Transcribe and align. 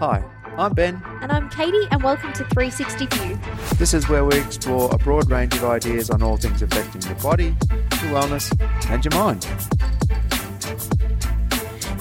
Hi, 0.00 0.22
I'm 0.56 0.74
Ben. 0.74 1.02
And 1.22 1.32
I'm 1.32 1.50
Katie, 1.50 1.88
and 1.90 2.00
welcome 2.04 2.32
to 2.34 2.44
360 2.44 3.06
View. 3.06 3.36
This 3.78 3.94
is 3.94 4.08
where 4.08 4.24
we 4.24 4.38
explore 4.38 4.94
a 4.94 4.96
broad 4.96 5.28
range 5.28 5.56
of 5.56 5.64
ideas 5.64 6.08
on 6.08 6.22
all 6.22 6.36
things 6.36 6.62
affecting 6.62 7.02
your 7.02 7.16
body, 7.16 7.46
your 7.46 8.12
wellness, 8.12 8.48
and 8.90 9.04
your 9.04 9.12
mind. 9.14 9.44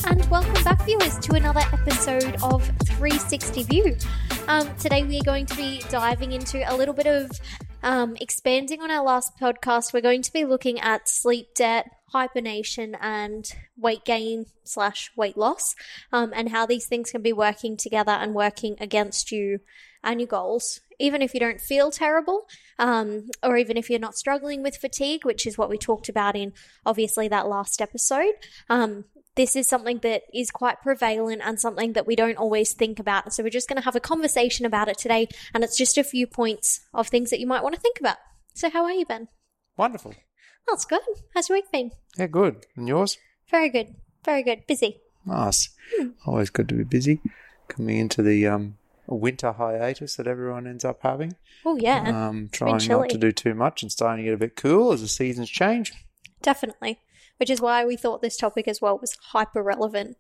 And 0.06 0.24
welcome 0.30 0.64
back, 0.64 0.86
viewers, 0.86 1.18
to 1.18 1.34
another 1.34 1.62
episode 1.74 2.36
of 2.44 2.64
360 2.86 3.64
View. 3.64 3.98
Um, 4.48 4.70
today, 4.76 5.02
we 5.02 5.20
are 5.20 5.24
going 5.24 5.48
to 5.48 5.56
be 5.56 5.82
diving 5.90 6.34
into 6.34 6.72
a 6.72 6.78
little 6.78 6.94
bit 6.94 7.08
of 7.08 7.32
um, 7.82 8.16
expanding 8.22 8.80
on 8.84 8.92
our 8.92 9.04
last 9.04 9.40
podcast. 9.40 9.92
We're 9.92 10.02
going 10.02 10.22
to 10.22 10.32
be 10.32 10.46
looking 10.46 10.80
at 10.80 11.10
sleep 11.10 11.56
debt, 11.56 11.90
hibernation, 12.10 12.96
and 13.02 13.52
weight 13.78 14.06
gain 14.06 14.46
slash 14.64 15.12
weight 15.16 15.38
loss, 15.38 15.76
um, 16.12 16.32
and 16.36 16.50
how 16.50 16.66
these 16.66 16.88
things 16.88 17.12
can 17.12 17.22
be 17.22 17.34
working 17.34 17.78
together 17.78 18.12
and 18.12 18.34
working 18.34 18.76
against 18.80 19.32
you 19.32 19.60
and 20.04 20.20
your 20.20 20.28
goals. 20.28 20.82
Even 21.00 21.22
if 21.22 21.34
you 21.34 21.40
don't 21.40 21.62
feel 21.62 21.92
terrible, 21.92 22.48
um, 22.80 23.30
or 23.44 23.58
even 23.58 23.78
if 23.78 23.90
you're 23.90 24.00
not 24.00 24.18
struggling 24.18 24.64
with 24.64 24.78
fatigue, 24.78 25.26
which 25.26 25.46
is 25.46 25.58
what 25.58 25.70
we 25.70 25.78
talked 25.78 26.10
about 26.10 26.36
in 26.36 26.54
obviously 26.86 27.28
that 27.28 27.48
last 27.48 27.82
episode, 27.82 28.34
um, 28.70 29.06
this 29.36 29.56
is 29.56 29.70
something 29.70 30.00
that 30.00 30.24
is 30.34 30.50
quite 30.50 30.82
prevalent 30.82 31.42
and 31.46 31.60
something 31.60 31.94
that 31.94 32.08
we 32.08 32.16
don't 32.16 32.38
always 32.38 32.74
think 32.74 33.00
about. 33.00 33.32
So 33.34 33.44
we're 33.44 33.50
just 33.50 33.70
going 33.70 33.78
to 33.78 33.86
have 33.86 33.96
a 33.96 34.00
conversation 34.00 34.66
about 34.66 34.90
it 34.90 34.98
today, 34.98 35.28
and 35.54 35.64
it's 35.64 35.78
just 35.78 35.98
a 35.98 36.04
few 36.04 36.26
points 36.26 36.82
of 36.94 37.08
things 37.08 37.30
that 37.30 37.40
you 37.40 37.48
might 37.48 37.64
want 37.64 37.76
to 37.76 37.82
think 37.82 38.00
about. 38.00 38.18
So, 38.56 38.72
how 38.72 38.84
are 38.84 38.92
you, 38.92 39.06
Ben? 39.06 39.28
Wonderful. 39.78 40.16
That's 40.70 40.86
good. 40.86 41.02
How's 41.34 41.50
your 41.50 41.58
week 41.58 41.72
been? 41.72 41.92
Yeah, 42.18 42.28
good. 42.28 42.66
And 42.76 42.88
yours? 42.88 43.18
Very 43.50 43.70
good. 43.70 43.96
Very 44.26 44.44
good. 44.44 44.68
Busy. 44.68 44.98
Nice. 45.26 45.70
Hmm. 45.96 46.10
Always 46.26 46.50
good 46.50 46.68
to 46.70 46.76
be 46.76 46.84
busy. 46.84 47.22
Coming 47.68 47.98
into 47.98 48.22
the 48.22 48.48
um, 48.48 48.78
winter 49.08 49.54
hiatus 49.54 50.16
that 50.16 50.28
everyone 50.28 50.68
ends 50.68 50.84
up 50.84 51.00
having. 51.02 51.36
Oh, 51.66 51.78
yeah. 51.78 52.28
Um, 52.28 52.50
trying 52.52 52.86
not 52.88 53.10
to 53.10 53.18
do 53.18 53.32
too 53.32 53.54
much 53.54 53.82
and 53.82 53.92
starting 53.92 54.24
to 54.24 54.30
get 54.30 54.34
a 54.36 54.38
bit 54.38 54.56
cool 54.56 54.92
as 54.92 55.02
the 55.02 55.08
seasons 55.08 55.50
change. 55.50 55.94
Definitely. 56.42 57.00
Which 57.38 57.50
is 57.50 57.62
why 57.62 57.86
we 57.86 57.96
thought 57.96 58.22
this 58.22 58.38
topic 58.38 58.68
as 58.68 58.82
well 58.82 58.98
was 58.98 59.16
hyper 59.32 59.62
relevant 59.62 60.18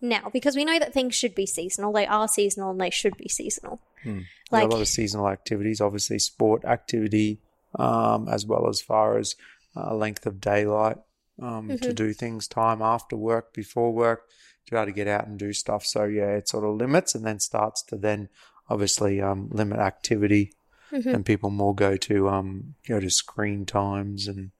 now, 0.00 0.30
because 0.32 0.56
we 0.56 0.64
know 0.64 0.78
that 0.78 0.92
things 0.92 1.14
should 1.14 1.34
be 1.34 1.46
seasonal. 1.46 1.92
They 1.92 2.06
are 2.06 2.28
seasonal 2.28 2.70
and 2.70 2.80
they 2.80 2.90
should 2.90 3.16
be 3.16 3.28
seasonal. 3.28 3.80
Hmm. 4.02 4.20
Like- 4.50 4.64
a 4.64 4.68
lot 4.68 4.80
of 4.80 4.88
seasonal 4.88 5.28
activities, 5.28 5.80
obviously 5.80 6.18
sport 6.18 6.64
activity, 6.64 7.38
um, 7.78 8.28
as 8.28 8.46
well 8.46 8.68
as 8.68 8.80
far 8.80 9.18
as 9.18 9.34
uh, 9.76 9.94
length 9.94 10.26
of 10.26 10.40
daylight 10.40 10.96
um, 11.40 11.78
to 11.82 11.92
Mhm. 11.92 11.94
do 11.94 12.12
things, 12.12 12.48
time 12.48 12.82
after 12.82 13.16
work, 13.16 13.52
before 13.52 13.92
work, 13.92 14.28
to 14.66 14.70
be 14.72 14.76
able 14.76 14.86
to 14.86 14.92
get 14.92 15.06
out 15.08 15.26
and 15.26 15.38
do 15.38 15.52
stuff. 15.52 15.84
So 15.84 16.04
yeah, 16.04 16.30
it 16.36 16.48
sort 16.48 16.64
of 16.64 16.74
limits 16.76 17.14
and 17.14 17.24
then 17.24 17.40
starts 17.40 17.82
to 17.84 17.96
then 17.96 18.28
obviously 18.68 19.20
um, 19.20 19.48
limit 19.50 19.78
activity, 19.78 20.52
Mhm. 20.92 21.14
and 21.14 21.24
people 21.26 21.50
more 21.50 21.74
go 21.74 21.96
to 21.96 22.28
um, 22.28 22.74
go 22.86 23.00
to 23.00 23.10
screen 23.10 23.66
times 23.66 24.26
and. 24.28 24.50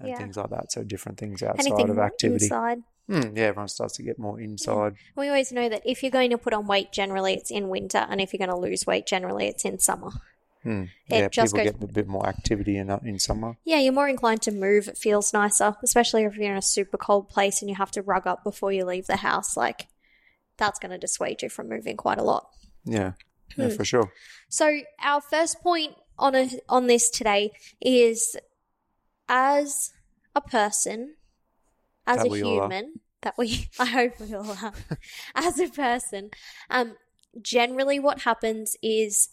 And 0.00 0.08
Yeah. 0.08 0.16
things 0.18 0.36
like 0.36 0.50
that, 0.50 0.72
so 0.72 0.82
different 0.82 1.18
things 1.18 1.40
outside 1.40 1.66
Anything 1.66 1.90
of 1.90 1.98
activity. 2.00 2.46
inside. 2.46 2.82
Hmm, 3.06 3.36
yeah, 3.36 3.44
everyone 3.44 3.68
starts 3.68 3.94
to 3.94 4.02
get 4.02 4.18
more 4.18 4.40
inside. 4.40 4.96
We 5.14 5.28
always 5.28 5.52
know 5.52 5.68
that 5.68 5.82
if 5.84 6.02
you're 6.02 6.10
going 6.10 6.30
to 6.30 6.36
put 6.38 6.52
on 6.52 6.66
weight, 6.66 6.90
generally 6.90 7.34
it's 7.34 7.52
in 7.52 7.68
winter, 7.68 8.04
and 8.10 8.20
if 8.20 8.32
you're 8.32 8.44
going 8.44 8.50
to 8.50 8.56
lose 8.56 8.84
weight, 8.88 9.06
generally 9.06 9.46
it's 9.46 9.64
in 9.64 9.78
summer. 9.78 10.10
Hmm. 10.64 10.82
It 10.82 10.90
Yeah, 11.08 11.28
just 11.28 11.54
people 11.54 11.64
goes- 11.64 11.72
get 11.80 11.88
a 11.90 11.92
bit 11.92 12.08
more 12.08 12.26
activity 12.26 12.76
in 12.78 12.90
uh, 12.90 12.98
in 13.04 13.18
summer. 13.20 13.56
Yeah, 13.64 13.78
you're 13.78 13.92
more 13.92 14.08
inclined 14.08 14.42
to 14.42 14.50
move. 14.50 14.88
It 14.88 14.98
feels 14.98 15.32
nicer, 15.32 15.76
especially 15.84 16.24
if 16.24 16.36
you're 16.36 16.50
in 16.50 16.56
a 16.56 16.62
super 16.62 16.96
cold 16.98 17.28
place 17.28 17.60
and 17.62 17.68
you 17.68 17.76
have 17.76 17.90
to 17.92 18.02
rug 18.02 18.26
up 18.26 18.42
before 18.42 18.72
you 18.72 18.84
leave 18.84 19.06
the 19.06 19.16
house. 19.18 19.56
Like, 19.56 19.86
that's 20.56 20.78
going 20.80 20.90
to 20.92 20.98
dissuade 20.98 21.42
you 21.42 21.48
from 21.50 21.68
moving 21.68 21.96
quite 21.96 22.18
a 22.18 22.24
lot. 22.24 22.48
Yeah, 22.84 23.12
yeah, 23.56 23.68
Hmm. 23.68 23.74
for 23.76 23.84
sure. 23.84 24.12
So, 24.48 24.80
our 25.02 25.20
first 25.20 25.60
point 25.60 25.94
on 26.18 26.34
a, 26.34 26.48
on 26.68 26.86
this 26.86 27.10
today 27.10 27.52
is 27.80 28.36
as 29.28 29.92
a 30.34 30.40
person, 30.40 31.14
as 32.06 32.18
That 32.22 32.32
a 32.32 32.36
human, 32.36 33.00
that 33.22 33.34
we, 33.38 33.68
I 33.78 33.86
hope 33.86 34.20
we 34.20 34.34
all 34.34 34.50
are, 34.50 34.72
as 35.34 35.58
a 35.58 35.68
person, 35.68 36.30
um, 36.70 36.96
generally 37.40 37.98
what 37.98 38.22
happens 38.22 38.76
is 38.82 39.28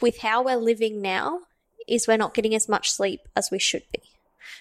with 0.00 0.18
how 0.18 0.42
we're 0.42 0.56
living 0.56 1.02
now, 1.02 1.40
is 1.86 2.08
we're 2.08 2.16
not 2.16 2.34
getting 2.34 2.54
as 2.54 2.68
much 2.68 2.90
sleep 2.90 3.20
as 3.36 3.50
we 3.50 3.58
should 3.58 3.84
be. 3.92 4.02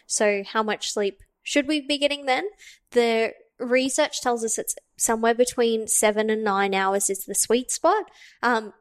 So, 0.05 0.43
how 0.45 0.63
much 0.63 0.91
sleep 0.91 1.21
should 1.41 1.67
we 1.67 1.81
be 1.81 1.97
getting 1.97 2.25
then? 2.25 2.45
The 2.91 3.33
research 3.59 4.21
tells 4.21 4.43
us 4.43 4.57
it's 4.57 4.75
somewhere 4.97 5.33
between 5.33 5.87
seven 5.87 6.29
and 6.29 6.43
nine 6.43 6.73
hours 6.73 7.09
is 7.09 7.25
the 7.25 7.35
sweet 7.35 7.71
spot. 7.71 8.09
Um, 8.41 8.73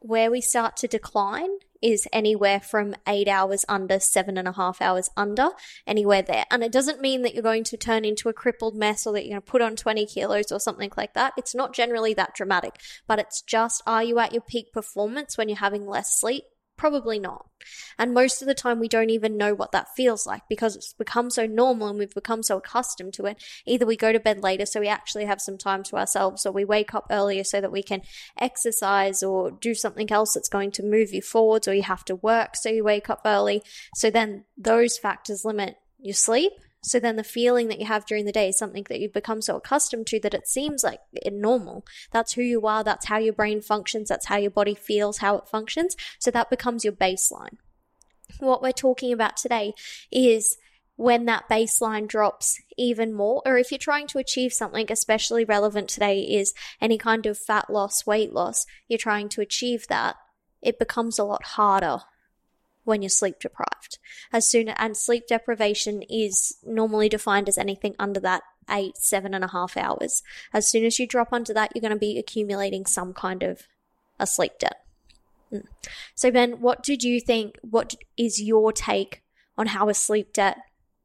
where 0.00 0.30
we 0.30 0.40
start 0.40 0.76
to 0.78 0.88
decline 0.88 1.58
is 1.82 2.06
anywhere 2.12 2.60
from 2.60 2.94
eight 3.06 3.28
hours 3.28 3.64
under, 3.68 3.98
seven 3.98 4.38
and 4.38 4.48
a 4.48 4.52
half 4.52 4.80
hours 4.80 5.10
under, 5.16 5.50
anywhere 5.86 6.22
there. 6.22 6.44
And 6.50 6.62
it 6.62 6.72
doesn't 6.72 7.00
mean 7.00 7.22
that 7.22 7.34
you're 7.34 7.42
going 7.42 7.64
to 7.64 7.76
turn 7.76 8.04
into 8.04 8.28
a 8.28 8.32
crippled 8.32 8.76
mess 8.76 9.06
or 9.06 9.12
that 9.14 9.24
you're 9.24 9.32
going 9.32 9.42
to 9.42 9.50
put 9.50 9.62
on 9.62 9.76
20 9.76 10.06
kilos 10.06 10.52
or 10.52 10.60
something 10.60 10.92
like 10.96 11.14
that. 11.14 11.34
It's 11.36 11.54
not 11.54 11.74
generally 11.74 12.14
that 12.14 12.34
dramatic, 12.34 12.80
but 13.06 13.18
it's 13.18 13.42
just 13.42 13.82
are 13.86 14.02
you 14.02 14.18
at 14.18 14.32
your 14.32 14.42
peak 14.42 14.72
performance 14.72 15.36
when 15.36 15.48
you're 15.48 15.58
having 15.58 15.86
less 15.86 16.18
sleep? 16.18 16.44
Probably 16.82 17.20
not. 17.20 17.46
And 17.96 18.12
most 18.12 18.42
of 18.42 18.48
the 18.48 18.56
time, 18.56 18.80
we 18.80 18.88
don't 18.88 19.08
even 19.08 19.36
know 19.36 19.54
what 19.54 19.70
that 19.70 19.94
feels 19.94 20.26
like 20.26 20.42
because 20.48 20.74
it's 20.74 20.92
become 20.94 21.30
so 21.30 21.46
normal 21.46 21.86
and 21.86 21.96
we've 21.96 22.12
become 22.12 22.42
so 22.42 22.56
accustomed 22.56 23.14
to 23.14 23.26
it. 23.26 23.40
Either 23.64 23.86
we 23.86 23.96
go 23.96 24.12
to 24.12 24.18
bed 24.18 24.42
later 24.42 24.66
so 24.66 24.80
we 24.80 24.88
actually 24.88 25.26
have 25.26 25.40
some 25.40 25.56
time 25.56 25.84
to 25.84 25.96
ourselves, 25.96 26.44
or 26.44 26.50
we 26.50 26.64
wake 26.64 26.92
up 26.92 27.06
earlier 27.08 27.44
so 27.44 27.60
that 27.60 27.70
we 27.70 27.84
can 27.84 28.02
exercise 28.36 29.22
or 29.22 29.52
do 29.52 29.76
something 29.76 30.10
else 30.10 30.34
that's 30.34 30.48
going 30.48 30.72
to 30.72 30.82
move 30.82 31.12
you 31.12 31.22
forwards, 31.22 31.68
or 31.68 31.74
you 31.74 31.84
have 31.84 32.04
to 32.06 32.16
work 32.16 32.56
so 32.56 32.68
you 32.68 32.82
wake 32.82 33.08
up 33.08 33.20
early. 33.24 33.62
So 33.94 34.10
then 34.10 34.44
those 34.58 34.98
factors 34.98 35.44
limit 35.44 35.76
your 36.00 36.14
sleep. 36.14 36.50
So 36.84 36.98
then 36.98 37.14
the 37.14 37.24
feeling 37.24 37.68
that 37.68 37.78
you 37.78 37.86
have 37.86 38.06
during 38.06 38.24
the 38.24 38.32
day 38.32 38.48
is 38.48 38.58
something 38.58 38.84
that 38.88 38.98
you've 38.98 39.12
become 39.12 39.40
so 39.40 39.56
accustomed 39.56 40.08
to 40.08 40.18
that 40.20 40.34
it 40.34 40.48
seems 40.48 40.82
like 40.82 40.98
normal. 41.30 41.86
That's 42.10 42.32
who 42.32 42.42
you 42.42 42.66
are. 42.66 42.82
That's 42.82 43.06
how 43.06 43.18
your 43.18 43.32
brain 43.32 43.60
functions. 43.60 44.08
That's 44.08 44.26
how 44.26 44.36
your 44.36 44.50
body 44.50 44.74
feels, 44.74 45.18
how 45.18 45.36
it 45.36 45.48
functions. 45.48 45.96
So 46.18 46.32
that 46.32 46.50
becomes 46.50 46.82
your 46.82 46.92
baseline. 46.92 47.58
What 48.40 48.62
we're 48.62 48.72
talking 48.72 49.12
about 49.12 49.36
today 49.36 49.74
is 50.10 50.56
when 50.96 51.24
that 51.26 51.48
baseline 51.48 52.08
drops 52.08 52.60
even 52.76 53.12
more, 53.12 53.42
or 53.46 53.58
if 53.58 53.70
you're 53.70 53.78
trying 53.78 54.08
to 54.08 54.18
achieve 54.18 54.52
something, 54.52 54.90
especially 54.90 55.44
relevant 55.44 55.88
today 55.88 56.20
is 56.20 56.52
any 56.80 56.98
kind 56.98 57.26
of 57.26 57.38
fat 57.38 57.70
loss, 57.70 58.06
weight 58.06 58.32
loss, 58.32 58.66
you're 58.88 58.98
trying 58.98 59.28
to 59.30 59.40
achieve 59.40 59.86
that, 59.88 60.16
it 60.60 60.78
becomes 60.78 61.18
a 61.18 61.24
lot 61.24 61.44
harder 61.44 62.02
when 62.84 63.02
you're 63.02 63.08
sleep 63.08 63.38
deprived. 63.40 63.98
As 64.32 64.48
soon 64.48 64.68
and 64.68 64.96
sleep 64.96 65.26
deprivation 65.26 66.02
is 66.02 66.56
normally 66.64 67.08
defined 67.08 67.48
as 67.48 67.58
anything 67.58 67.94
under 67.98 68.20
that 68.20 68.42
eight, 68.70 68.96
seven 68.96 69.34
and 69.34 69.44
a 69.44 69.48
half 69.48 69.76
hours. 69.76 70.22
As 70.52 70.68
soon 70.68 70.84
as 70.84 70.98
you 70.98 71.06
drop 71.06 71.32
under 71.32 71.52
that, 71.54 71.72
you're 71.74 71.80
going 71.80 71.92
to 71.92 71.98
be 71.98 72.18
accumulating 72.18 72.86
some 72.86 73.12
kind 73.12 73.42
of 73.42 73.66
a 74.18 74.26
sleep 74.26 74.52
debt. 74.58 74.84
Mm. 75.52 75.66
So, 76.14 76.30
Ben, 76.30 76.60
what 76.60 76.82
did 76.82 77.02
you 77.02 77.20
think? 77.20 77.58
What 77.62 77.94
is 78.16 78.40
your 78.40 78.72
take 78.72 79.22
on 79.56 79.68
how 79.68 79.88
a 79.88 79.94
sleep 79.94 80.32
debt 80.32 80.58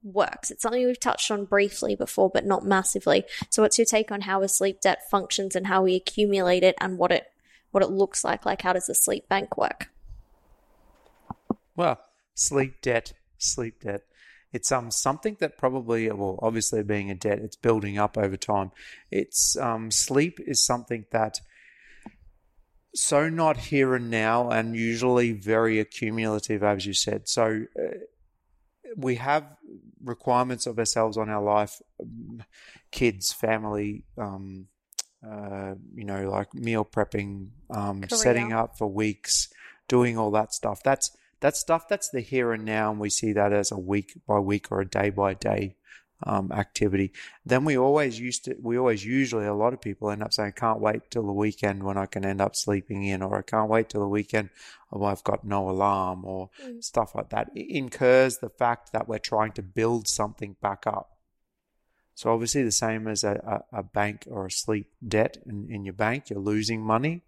works? 0.03 0.51
It's 0.51 0.61
something 0.61 0.85
we've 0.85 0.99
touched 0.99 1.29
on 1.31 1.45
briefly 1.45 1.95
before, 1.95 2.29
but 2.29 2.45
not 2.45 2.65
massively. 2.65 3.25
So, 3.49 3.61
what's 3.61 3.77
your 3.77 3.85
take 3.85 4.11
on 4.11 4.21
how 4.21 4.41
a 4.41 4.47
sleep 4.47 4.81
debt 4.81 5.09
functions 5.09 5.55
and 5.55 5.67
how 5.67 5.83
we 5.83 5.95
accumulate 5.95 6.63
it 6.63 6.75
and 6.79 6.97
what 6.97 7.11
it 7.11 7.25
what 7.71 7.83
it 7.83 7.89
looks 7.89 8.23
like? 8.23 8.45
Like, 8.45 8.61
how 8.61 8.73
does 8.73 8.89
a 8.89 8.95
sleep 8.95 9.27
bank 9.27 9.57
work? 9.57 9.89
Well, 11.77 11.99
sleep 12.33 12.81
debt, 12.81 13.13
sleep 13.37 13.81
debt. 13.83 14.01
It's 14.51 14.71
um 14.71 14.91
something 14.91 15.37
that 15.39 15.57
probably 15.57 16.11
well, 16.11 16.39
obviously 16.41 16.83
being 16.83 17.09
a 17.11 17.15
debt, 17.15 17.39
it's 17.39 17.55
building 17.55 17.97
up 17.97 18.17
over 18.17 18.35
time. 18.35 18.71
It's 19.11 19.55
um 19.55 19.91
sleep 19.91 20.39
is 20.45 20.65
something 20.65 21.05
that 21.11 21.39
so 22.95 23.29
not 23.29 23.57
here 23.57 23.93
and 23.93 24.09
now, 24.09 24.49
and 24.49 24.75
usually 24.75 25.31
very 25.31 25.79
accumulative, 25.79 26.63
as 26.63 26.85
you 26.85 26.93
said. 26.93 27.29
So 27.29 27.65
uh, 27.79 27.97
we 28.95 29.15
have 29.15 29.45
requirements 30.03 30.65
of 30.65 30.79
ourselves 30.79 31.15
on 31.15 31.29
our 31.29 31.43
life, 31.43 31.79
um, 32.01 32.43
kids, 32.91 33.31
family, 33.31 34.03
um, 34.17 34.67
uh, 35.23 35.75
you 35.93 36.05
know, 36.05 36.27
like 36.29 36.55
meal 36.55 36.83
prepping, 36.85 37.49
um, 37.69 38.03
setting 38.09 38.51
up 38.51 38.77
for 38.79 38.87
weeks, 38.87 39.49
doing 39.87 40.17
all 40.17 40.31
that 40.31 40.53
stuff. 40.53 40.81
That's 40.83 41.15
that's 41.39 41.59
stuff 41.59 41.87
that's 41.87 42.09
the 42.09 42.21
here 42.21 42.51
and 42.51 42.65
now, 42.65 42.91
and 42.91 42.99
we 42.99 43.09
see 43.09 43.33
that 43.33 43.53
as 43.53 43.71
a 43.71 43.77
week 43.77 44.13
by 44.27 44.39
week 44.39 44.71
or 44.71 44.81
a 44.81 44.89
day 44.89 45.09
by 45.09 45.33
day 45.33 45.75
um, 46.23 46.51
activity. 46.51 47.13
Then 47.45 47.63
we 47.63 47.77
always 47.77 48.19
used 48.19 48.45
to, 48.45 48.55
we 48.61 48.77
always 48.77 49.05
usually 49.05 49.45
a 49.45 49.53
lot 49.53 49.73
of 49.73 49.81
people 49.81 50.09
end 50.09 50.23
up 50.23 50.33
saying, 50.33 50.53
I 50.55 50.59
"Can't 50.59 50.79
wait 50.79 51.11
till 51.11 51.25
the 51.25 51.33
weekend 51.33 51.83
when 51.83 51.97
I 51.97 52.05
can 52.07 52.25
end 52.25 52.41
up 52.41 52.55
sleeping 52.55 53.03
in," 53.03 53.21
or 53.21 53.37
"I 53.37 53.43
can't 53.43 53.69
wait 53.69 53.89
till 53.89 54.01
the 54.01 54.07
weekend 54.07 54.49
oh, 54.91 55.03
I've 55.03 55.23
got 55.23 55.43
no 55.43 55.69
alarm," 55.69 56.25
or 56.25 56.49
Mm. 56.65 56.83
stuff 56.83 57.13
like 57.13 57.29
that. 57.29 57.49
It 57.55 57.69
incurs 57.69 58.37
the 58.37 58.49
fact 58.49 58.91
that 58.93 59.07
we're 59.07 59.19
trying 59.19 59.51
to 59.53 59.61
build 59.61 60.07
something 60.07 60.55
back 60.61 60.87
up. 60.87 61.17
So 62.15 62.33
obviously 62.33 62.63
the 62.63 62.71
same 62.71 63.07
as 63.07 63.23
a, 63.23 63.63
a, 63.71 63.79
a 63.79 63.83
bank 63.83 64.27
or 64.27 64.47
a 64.47 64.51
sleep 64.51 64.87
debt 65.07 65.37
in, 65.45 65.69
in 65.69 65.85
your 65.85 65.93
bank, 65.93 66.31
you're 66.31 66.39
losing 66.39 66.81
money. 66.81 67.21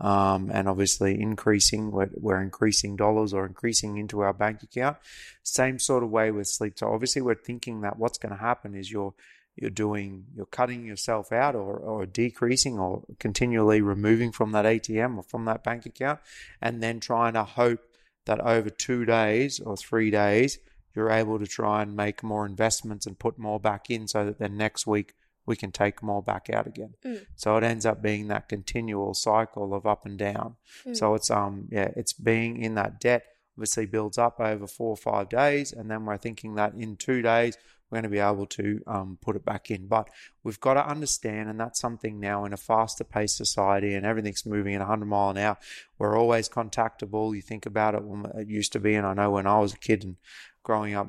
Um, 0.00 0.50
and 0.52 0.68
obviously 0.68 1.20
increasing, 1.20 1.92
we're, 1.92 2.10
we're 2.14 2.40
increasing 2.40 2.96
dollars 2.96 3.32
or 3.32 3.46
increasing 3.46 3.98
into 3.98 4.20
our 4.20 4.32
bank 4.32 4.62
account. 4.62 4.96
Same 5.44 5.78
sort 5.78 6.02
of 6.02 6.10
way 6.10 6.30
with 6.30 6.48
sleep. 6.48 6.78
So 6.78 6.92
obviously 6.92 7.22
we're 7.22 7.36
thinking 7.36 7.82
that 7.82 7.98
what's 7.98 8.18
going 8.18 8.32
to 8.32 8.40
happen 8.40 8.74
is 8.74 8.90
you're 8.90 9.14
you're 9.56 9.70
doing 9.70 10.24
you're 10.34 10.46
cutting 10.46 10.86
yourself 10.86 11.30
out 11.30 11.54
or, 11.54 11.76
or 11.76 12.06
decreasing 12.06 12.78
or 12.78 13.02
continually 13.18 13.80
removing 13.80 14.32
from 14.32 14.52
that 14.52 14.64
ATM 14.64 15.18
or 15.18 15.22
from 15.22 15.44
that 15.44 15.62
bank 15.62 15.84
account 15.84 16.20
and 16.60 16.82
then 16.82 17.00
trying 17.00 17.34
to 17.34 17.44
hope 17.44 17.80
that 18.24 18.40
over 18.40 18.70
two 18.70 19.04
days 19.04 19.60
or 19.60 19.76
three 19.76 20.10
days 20.10 20.58
you're 20.94 21.10
able 21.10 21.38
to 21.38 21.46
try 21.46 21.82
and 21.82 21.96
make 21.96 22.22
more 22.22 22.46
investments 22.46 23.06
and 23.06 23.18
put 23.18 23.38
more 23.38 23.60
back 23.60 23.90
in 23.90 24.08
so 24.08 24.24
that 24.24 24.38
then 24.38 24.56
next 24.56 24.86
week 24.86 25.14
we 25.46 25.56
can 25.56 25.72
take 25.72 26.00
them 26.00 26.10
all 26.10 26.22
back 26.22 26.48
out 26.50 26.66
again. 26.66 26.94
Mm. 27.04 27.26
So 27.36 27.56
it 27.56 27.64
ends 27.64 27.86
up 27.86 28.02
being 28.02 28.28
that 28.28 28.48
continual 28.48 29.14
cycle 29.14 29.74
of 29.74 29.86
up 29.86 30.06
and 30.06 30.18
down. 30.18 30.56
Mm. 30.86 30.96
So 30.96 31.14
it's 31.14 31.30
um 31.30 31.68
yeah, 31.70 31.90
it's 31.96 32.12
being 32.12 32.62
in 32.62 32.74
that 32.74 33.00
debt 33.00 33.24
obviously 33.56 33.84
builds 33.84 34.16
up 34.16 34.40
over 34.40 34.66
four 34.66 34.90
or 34.90 34.96
five 34.96 35.28
days 35.28 35.72
and 35.72 35.90
then 35.90 36.06
we're 36.06 36.16
thinking 36.16 36.54
that 36.54 36.72
in 36.74 36.96
two 36.96 37.20
days 37.20 37.56
we're 37.92 37.96
going 37.96 38.04
to 38.04 38.08
be 38.08 38.18
able 38.18 38.46
to 38.46 38.80
um, 38.86 39.18
put 39.20 39.36
it 39.36 39.44
back 39.44 39.70
in. 39.70 39.86
But 39.86 40.08
we've 40.42 40.58
got 40.58 40.74
to 40.74 40.86
understand, 40.88 41.50
and 41.50 41.60
that's 41.60 41.78
something 41.78 42.18
now 42.18 42.46
in 42.46 42.54
a 42.54 42.56
faster 42.56 43.04
paced 43.04 43.36
society 43.36 43.94
and 43.94 44.06
everything's 44.06 44.46
moving 44.46 44.74
at 44.74 44.80
100 44.80 45.04
mile 45.04 45.30
an 45.30 45.36
hour. 45.36 45.58
We're 45.98 46.18
always 46.18 46.48
contactable. 46.48 47.36
You 47.36 47.42
think 47.42 47.66
about 47.66 47.94
it 47.94 48.02
when 48.02 48.24
it 48.34 48.48
used 48.48 48.72
to 48.72 48.80
be, 48.80 48.94
and 48.94 49.06
I 49.06 49.12
know 49.12 49.30
when 49.30 49.46
I 49.46 49.58
was 49.58 49.74
a 49.74 49.78
kid 49.78 50.04
and 50.04 50.16
growing 50.62 50.94
up, 50.94 51.08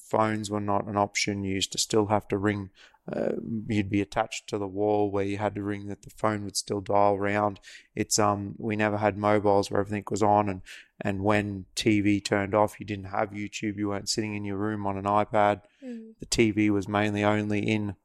phones 0.00 0.50
were 0.50 0.60
not 0.60 0.86
an 0.86 0.96
option. 0.96 1.44
You 1.44 1.54
used 1.54 1.72
to 1.72 1.78
still 1.78 2.06
have 2.06 2.26
to 2.28 2.38
ring. 2.38 2.70
Uh, 3.10 3.32
you'd 3.66 3.90
be 3.90 4.00
attached 4.00 4.48
to 4.48 4.58
the 4.58 4.66
wall 4.66 5.10
where 5.10 5.24
you 5.24 5.36
had 5.36 5.56
to 5.56 5.62
ring 5.62 5.88
that 5.88 6.02
the 6.02 6.10
phone 6.10 6.44
would 6.44 6.56
still 6.56 6.80
dial 6.80 7.18
round. 7.18 7.58
It's 7.96 8.16
um 8.16 8.54
we 8.58 8.76
never 8.76 8.98
had 8.98 9.16
mobiles 9.16 9.70
where 9.70 9.80
everything 9.80 10.04
was 10.08 10.22
on 10.22 10.48
and 10.48 10.62
and 11.00 11.24
when 11.24 11.64
TV 11.74 12.24
turned 12.24 12.54
off, 12.54 12.78
you 12.78 12.86
didn't 12.86 13.06
have 13.06 13.30
YouTube. 13.30 13.76
You 13.76 13.88
weren't 13.88 14.08
sitting 14.08 14.36
in 14.36 14.44
your 14.44 14.56
room 14.56 14.86
on 14.86 14.96
an 14.96 15.04
iPad. 15.04 15.62
Mm. 15.84 16.12
The 16.20 16.26
TV 16.26 16.70
was 16.70 16.86
mainly 16.86 17.24
only 17.24 17.58
in 17.58 17.96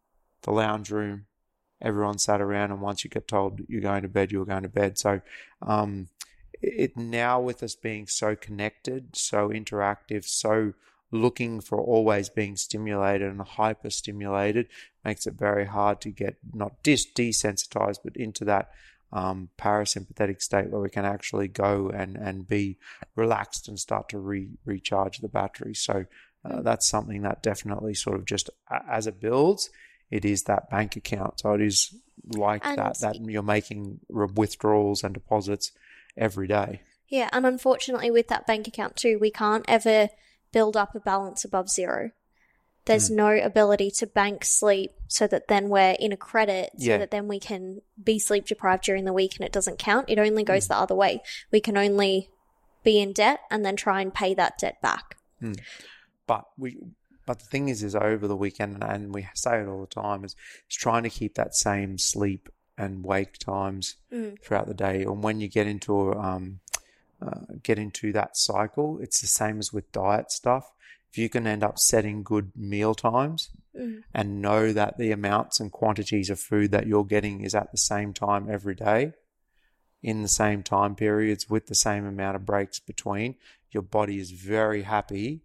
the 0.41 0.51
lounge 0.51 0.89
room. 0.89 1.27
Everyone 1.79 2.17
sat 2.17 2.41
around, 2.41 2.71
and 2.71 2.81
once 2.81 3.03
you 3.03 3.09
get 3.11 3.27
told 3.27 3.61
you're 3.67 3.81
going 3.81 4.01
to 4.01 4.07
bed, 4.07 4.31
you 4.31 4.39
were 4.39 4.45
going 4.45 4.63
to 4.63 4.69
bed. 4.69 4.97
So, 4.97 5.21
um, 5.61 6.07
it 6.59 6.97
now 6.97 7.39
with 7.39 7.61
us 7.61 7.75
being 7.75 8.07
so 8.07 8.35
connected, 8.35 9.15
so 9.15 9.49
interactive, 9.49 10.25
so 10.25 10.73
looking 11.11 11.61
for 11.61 11.79
always 11.79 12.29
being 12.29 12.55
stimulated 12.57 13.29
and 13.29 13.41
hyper 13.41 13.89
stimulated 13.89 14.67
makes 15.05 15.25
it 15.25 15.33
very 15.35 15.65
hard 15.65 16.01
to 16.01 16.09
get 16.11 16.35
not 16.53 16.83
dis 16.83 17.05
desensitized, 17.13 17.99
but 18.03 18.15
into 18.15 18.43
that 18.45 18.69
um, 19.13 19.49
parasympathetic 19.57 20.41
state 20.41 20.69
where 20.69 20.81
we 20.81 20.89
can 20.89 21.05
actually 21.05 21.47
go 21.47 21.89
and, 21.89 22.17
and 22.17 22.47
be 22.47 22.77
relaxed 23.15 23.67
and 23.69 23.79
start 23.79 24.09
to 24.09 24.19
re, 24.19 24.49
recharge 24.65 25.19
the 25.19 25.29
battery. 25.29 25.73
So 25.73 26.05
uh, 26.43 26.61
that's 26.61 26.87
something 26.89 27.21
that 27.21 27.41
definitely 27.41 27.93
sort 27.93 28.17
of 28.17 28.25
just 28.25 28.49
as 28.89 29.07
it 29.07 29.21
builds, 29.21 29.69
it 30.11 30.25
is 30.25 30.43
that 30.43 30.69
bank 30.69 30.95
account. 30.97 31.39
So 31.39 31.53
it 31.53 31.61
is 31.61 31.95
like 32.35 32.65
And- 32.65 32.77
that 32.77 32.99
that 32.99 33.15
you're 33.21 33.43
making 33.43 34.01
re- 34.09 34.27
withdrawals 34.33 35.03
and 35.03 35.13
deposits 35.13 35.71
every 36.17 36.47
day. 36.47 36.81
Yeah, 37.07 37.29
and 37.31 37.45
unfortunately, 37.45 38.11
with 38.11 38.27
that 38.27 38.45
bank 38.45 38.67
account 38.67 38.97
too, 38.97 39.17
we 39.19 39.31
can't 39.31 39.63
ever 39.69 40.09
build 40.51 40.75
up 40.77 40.95
a 40.95 40.99
balance 40.99 41.43
above 41.45 41.69
zero. 41.69 42.11
There's 42.85 43.09
no 43.09 43.31
ability 43.37 43.91
to 43.97 44.07
bank 44.07 44.45
sleep 44.45 44.91
so 45.09 45.27
that 45.27 45.49
then 45.49 45.67
we're 45.67 45.97
in 45.99 46.13
a 46.13 46.17
credit 46.17 46.69
so 46.77 46.85
Yeah. 46.85 46.97
that 46.99 47.11
then 47.11 47.27
we 47.27 47.37
can 47.37 47.81
be 48.01 48.17
sleep 48.17 48.45
deprived 48.45 48.85
during 48.85 49.03
the 49.03 49.11
week 49.11 49.35
and 49.35 49.45
it 49.45 49.51
doesn't 49.51 49.77
count. 49.77 50.09
It 50.09 50.17
only 50.19 50.45
goes 50.45 50.69
the 50.69 50.77
other 50.77 50.95
way. 50.95 51.21
We 51.51 51.59
can 51.59 51.75
only 51.75 52.29
be 52.83 53.01
in 53.01 53.11
debt 53.11 53.41
and 53.51 53.65
then 53.65 53.75
try 53.75 53.99
and 54.01 54.13
pay 54.13 54.33
that 54.35 54.57
debt 54.57 54.81
back. 54.81 55.17
But 56.27 56.45
we, 56.57 56.77
but 57.25 57.39
the 57.39 57.45
thing 57.45 57.67
is, 57.67 57.83
is 57.83 57.93
over 57.93 58.25
the 58.25 58.37
weekend, 58.37 58.81
and 58.81 59.13
we 59.13 59.27
say 59.35 59.59
it 59.61 59.67
all 59.67 59.81
the 59.81 59.87
time, 59.87 60.23
is, 60.23 60.33
is 60.69 60.75
trying 60.77 61.03
to 61.03 61.09
keep 61.09 61.35
that 61.35 61.55
same 61.55 61.97
sleep 61.97 62.47
and 62.77 63.03
wake 63.03 63.37
times 63.37 63.95
Mm. 64.13 64.41
throughout 64.41 64.67
the 64.67 64.73
day. 64.73 65.01
And 65.03 65.21
when 65.21 65.41
you 65.41 65.49
get 65.49 65.67
into 65.67 66.13
um, 66.13 66.61
uh, 67.21 67.41
get 67.63 67.79
into 67.79 68.11
that 68.13 68.37
cycle, 68.37 68.99
it's 69.01 69.21
the 69.21 69.27
same 69.27 69.59
as 69.59 69.73
with 69.73 69.91
diet 69.91 70.31
stuff. 70.31 70.71
If 71.11 71.17
you 71.17 71.29
can 71.29 71.47
end 71.47 71.63
up 71.63 71.79
setting 71.79 72.23
good 72.23 72.51
meal 72.55 72.93
times 72.95 73.49
Mm. 73.77 74.01
and 74.11 74.41
know 74.41 74.73
that 74.73 74.97
the 74.97 75.11
amounts 75.11 75.59
and 75.59 75.71
quantities 75.71 76.31
of 76.31 76.39
food 76.39 76.71
that 76.71 76.87
you're 76.87 77.03
getting 77.03 77.41
is 77.41 77.53
at 77.53 77.71
the 77.71 77.77
same 77.77 78.11
time 78.11 78.47
every 78.49 78.73
day, 78.73 79.13
in 80.01 80.23
the 80.23 80.27
same 80.27 80.63
time 80.63 80.95
periods 80.95 81.47
with 81.47 81.67
the 81.67 81.75
same 81.75 82.03
amount 82.05 82.35
of 82.35 82.43
breaks 82.45 82.79
between, 82.79 83.35
your 83.71 83.83
body 83.83 84.17
is 84.19 84.31
very 84.31 84.81
happy 84.81 85.41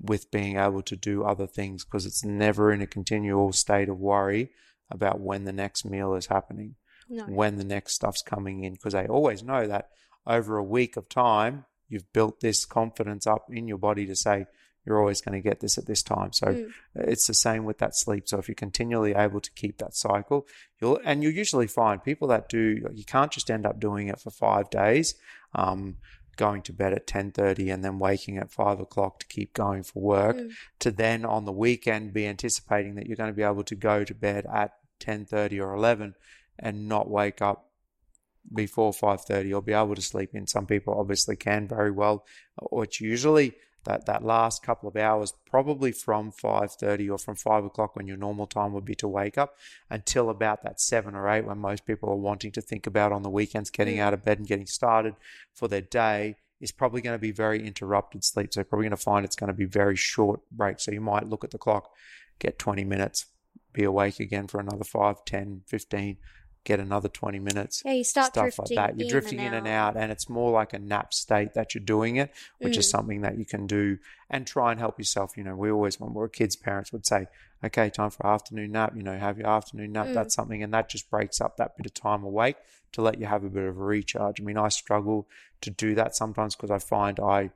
with 0.00 0.30
being 0.30 0.56
able 0.56 0.80
to 0.80 0.96
do 0.96 1.24
other 1.24 1.46
things 1.46 1.84
because 1.84 2.06
it's 2.06 2.24
never 2.24 2.72
in 2.72 2.80
a 2.80 2.86
continual 2.86 3.52
state 3.52 3.90
of 3.90 3.98
worry 3.98 4.50
about 4.90 5.20
when 5.20 5.44
the 5.44 5.52
next 5.52 5.84
meal 5.84 6.14
is 6.14 6.26
happening, 6.26 6.74
No. 7.08 7.24
when 7.24 7.56
the 7.56 7.64
next 7.64 7.94
stuff's 7.94 8.22
coming 8.22 8.64
in, 8.64 8.74
because 8.74 8.94
they 8.94 9.06
always 9.06 9.42
know 9.42 9.66
that 9.66 9.90
over 10.28 10.56
a 10.58 10.62
week 10.64 10.96
of 10.96 11.08
time, 11.08 11.64
you've 11.88 12.12
built 12.12 12.40
this 12.40 12.64
confidence 12.66 13.26
up 13.26 13.46
in 13.50 13.66
your 13.66 13.78
body 13.78 14.06
to 14.06 14.14
say, 14.14 14.46
you're 14.84 15.00
always 15.00 15.20
going 15.20 15.34
to 15.34 15.46
get 15.46 15.60
this 15.60 15.76
at 15.76 15.86
this 15.86 16.02
time. 16.02 16.32
So 16.32 16.46
Mm. 16.46 16.72
it's 16.94 17.26
the 17.26 17.34
same 17.34 17.64
with 17.64 17.78
that 17.78 17.94
sleep. 17.96 18.26
So 18.28 18.38
if 18.38 18.48
you're 18.48 18.54
continually 18.54 19.14
able 19.14 19.40
to 19.40 19.50
keep 19.52 19.78
that 19.78 19.94
cycle, 19.94 20.46
you'll 20.80 21.00
and 21.04 21.22
you'll 21.22 21.32
usually 21.32 21.66
find 21.66 22.02
people 22.02 22.28
that 22.28 22.48
do 22.48 22.86
you 22.94 23.04
can't 23.04 23.30
just 23.32 23.50
end 23.50 23.66
up 23.66 23.80
doing 23.80 24.08
it 24.08 24.18
for 24.20 24.30
five 24.30 24.70
days, 24.70 25.14
um, 25.54 25.96
going 26.36 26.62
to 26.62 26.72
bed 26.72 26.92
at 26.94 27.06
ten 27.06 27.32
thirty 27.32 27.68
and 27.68 27.84
then 27.84 27.98
waking 27.98 28.38
at 28.38 28.50
five 28.50 28.80
o'clock 28.80 29.18
to 29.18 29.26
keep 29.26 29.52
going 29.52 29.82
for 29.82 30.00
work, 30.00 30.36
Mm. 30.36 30.52
to 30.78 30.90
then 30.90 31.24
on 31.26 31.44
the 31.44 31.52
weekend 31.52 32.12
be 32.14 32.26
anticipating 32.26 32.94
that 32.94 33.06
you're 33.06 33.16
going 33.16 33.30
to 33.30 33.36
be 33.36 33.42
able 33.42 33.64
to 33.64 33.74
go 33.74 34.04
to 34.04 34.14
bed 34.14 34.46
at 34.50 34.72
ten 35.00 35.26
thirty 35.26 35.60
or 35.60 35.74
eleven 35.74 36.14
and 36.58 36.88
not 36.88 37.10
wake 37.10 37.42
up 37.42 37.67
before 38.54 38.92
5.30 38.92 39.54
or 39.54 39.62
be 39.62 39.72
able 39.72 39.94
to 39.94 40.02
sleep 40.02 40.34
in. 40.34 40.46
Some 40.46 40.66
people 40.66 40.94
obviously 40.98 41.36
can 41.36 41.68
very 41.68 41.90
well 41.90 42.24
or 42.56 42.84
it's 42.84 43.00
usually 43.00 43.54
that, 43.84 44.06
that 44.06 44.24
last 44.24 44.62
couple 44.62 44.88
of 44.88 44.96
hours 44.96 45.32
probably 45.48 45.92
from 45.92 46.32
5.30 46.32 47.10
or 47.10 47.18
from 47.18 47.36
5 47.36 47.64
o'clock 47.64 47.96
when 47.96 48.06
your 48.06 48.16
normal 48.16 48.46
time 48.46 48.72
would 48.72 48.84
be 48.84 48.94
to 48.96 49.08
wake 49.08 49.38
up 49.38 49.56
until 49.88 50.30
about 50.30 50.62
that 50.62 50.80
7 50.80 51.14
or 51.14 51.28
8 51.28 51.44
when 51.46 51.58
most 51.58 51.86
people 51.86 52.10
are 52.10 52.16
wanting 52.16 52.52
to 52.52 52.60
think 52.60 52.86
about 52.86 53.12
on 53.12 53.22
the 53.22 53.30
weekends 53.30 53.70
getting 53.70 53.96
Mm. 53.96 54.00
out 54.00 54.14
of 54.14 54.24
bed 54.24 54.38
and 54.38 54.48
getting 54.48 54.66
started 54.66 55.14
for 55.54 55.68
their 55.68 55.80
day 55.80 56.36
is 56.60 56.72
probably 56.72 57.00
going 57.00 57.14
to 57.14 57.20
be 57.20 57.30
very 57.30 57.64
interrupted 57.64 58.24
sleep. 58.24 58.52
So 58.52 58.60
you're 58.60 58.64
probably 58.64 58.84
going 58.84 58.96
to 58.96 59.02
find 59.02 59.24
it's 59.24 59.36
going 59.36 59.48
to 59.48 59.54
be 59.54 59.64
very 59.64 59.96
short 59.96 60.40
breaks. 60.50 60.84
So 60.84 60.90
you 60.90 61.00
might 61.00 61.28
look 61.28 61.44
at 61.44 61.50
the 61.50 61.58
clock 61.58 61.90
get 62.38 62.58
20 62.58 62.84
minutes 62.84 63.26
be 63.72 63.84
awake 63.84 64.20
again 64.20 64.46
for 64.46 64.60
another 64.60 64.84
5 64.84 65.24
10 65.24 65.62
15 65.66 66.16
get 66.68 66.78
another 66.80 67.08
20 67.08 67.38
minutes 67.38 67.82
Yeah, 67.84 67.92
you 67.94 68.04
start 68.04 68.26
stuff 68.28 68.44
like 68.44 68.54
drifting 68.54 68.76
that. 68.76 68.96
You're 68.96 69.06
in 69.06 69.10
drifting 69.10 69.38
and 69.40 69.48
in 69.48 69.54
and 69.54 69.68
out. 69.68 69.96
and 69.96 70.12
it's 70.12 70.28
more 70.28 70.50
like 70.52 70.72
a 70.72 70.78
nap 70.78 71.12
state 71.12 71.54
that 71.54 71.74
you're 71.74 71.82
doing 71.84 72.16
it, 72.16 72.32
which 72.58 72.76
is 72.76 72.86
Mm. 72.86 72.90
something 72.90 73.20
that 73.22 73.38
you 73.38 73.44
can 73.44 73.66
do 73.66 73.98
and 74.30 74.46
try 74.46 74.70
and 74.70 74.78
help 74.78 74.98
yourself. 74.98 75.36
You 75.36 75.44
know, 75.44 75.56
we 75.56 75.70
always, 75.70 75.98
when 75.98 76.12
we 76.14 76.18
were 76.20 76.28
kids, 76.28 76.54
parents 76.56 76.92
would 76.92 77.06
say, 77.06 77.26
okay, 77.64 77.90
time 77.90 78.10
for 78.10 78.26
afternoon 78.26 78.70
nap, 78.72 78.92
you 78.94 79.02
know, 79.02 79.18
have 79.18 79.38
your 79.38 79.48
afternoon 79.48 79.92
nap. 79.92 80.08
Mm. 80.08 80.14
That's 80.14 80.34
something, 80.34 80.62
and 80.62 80.72
that 80.74 80.88
just 80.88 81.10
breaks 81.10 81.40
up 81.40 81.56
that 81.56 81.76
bit 81.76 81.86
of 81.86 81.94
time 81.94 82.22
awake 82.22 82.56
to 82.92 83.02
let 83.02 83.18
you 83.20 83.26
have 83.26 83.44
a 83.44 83.48
bit 83.48 83.64
of 83.64 83.76
a 83.78 83.82
recharge. 83.82 84.40
I 84.40 84.44
mean, 84.44 84.58
I 84.58 84.68
struggle 84.68 85.26
to 85.62 85.70
do 85.70 85.94
that 85.96 86.14
sometimes 86.16 86.54
because 86.54 86.70
I 86.70 86.78
find 86.78 87.18
I 87.18 87.50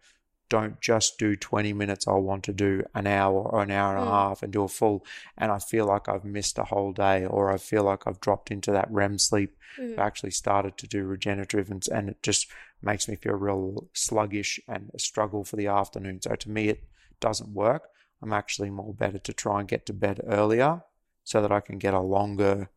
don't 0.57 0.79
just 0.83 1.19
do 1.19 1.35
20 1.35 1.73
minutes. 1.73 2.07
I 2.07 2.13
want 2.13 2.45
to 2.45 2.53
do 2.53 2.85
an 2.95 3.07
hour 3.07 3.41
or 3.53 3.63
an 3.63 3.71
hour 3.71 3.97
and 3.97 4.05
a 4.05 4.07
Mm. 4.07 4.15
half 4.21 4.43
and 4.43 4.53
do 4.53 4.65
a 4.65 4.69
full, 4.69 5.03
and 5.39 5.51
I 5.51 5.59
feel 5.59 5.87
like 5.87 6.09
I've 6.11 6.27
missed 6.39 6.59
a 6.59 6.65
whole 6.73 6.93
day 6.93 7.25
or 7.25 7.51
I 7.51 7.57
feel 7.57 7.85
like 7.85 8.07
I've 8.07 8.21
dropped 8.21 8.51
into 8.51 8.71
that 8.73 8.91
REM 8.91 9.19
sleep 9.19 9.57
Mm. 9.79 9.93
I've 9.95 9.99
actually 10.09 10.33
started 10.33 10.77
to 10.77 10.87
do 10.87 11.07
regenerative 11.07 11.71
and, 11.71 11.83
and 11.97 12.11
it 12.11 12.23
just 12.23 12.43
makes 12.83 13.09
me 13.09 13.17
feel 13.17 13.33
real 13.49 13.89
sluggish 13.95 14.61
and 14.69 14.91
a 14.95 14.99
struggle 14.99 15.43
for 15.45 15.57
the 15.57 15.69
afternoon. 15.69 16.21
So 16.21 16.35
to 16.35 16.51
me, 16.51 16.69
it 16.69 16.81
doesn't 17.21 17.55
work. 17.55 17.89
I'm 18.21 18.35
actually 18.35 18.69
more 18.71 18.93
better 18.93 19.19
to 19.19 19.33
try 19.33 19.61
and 19.61 19.69
get 19.75 19.87
to 19.87 19.95
bed 19.95 20.21
earlier 20.27 20.83
so 21.25 21.41
that 21.41 21.51
I 21.53 21.61
can 21.61 21.79
get 21.79 21.95
a 21.95 22.01
longer 22.01 22.69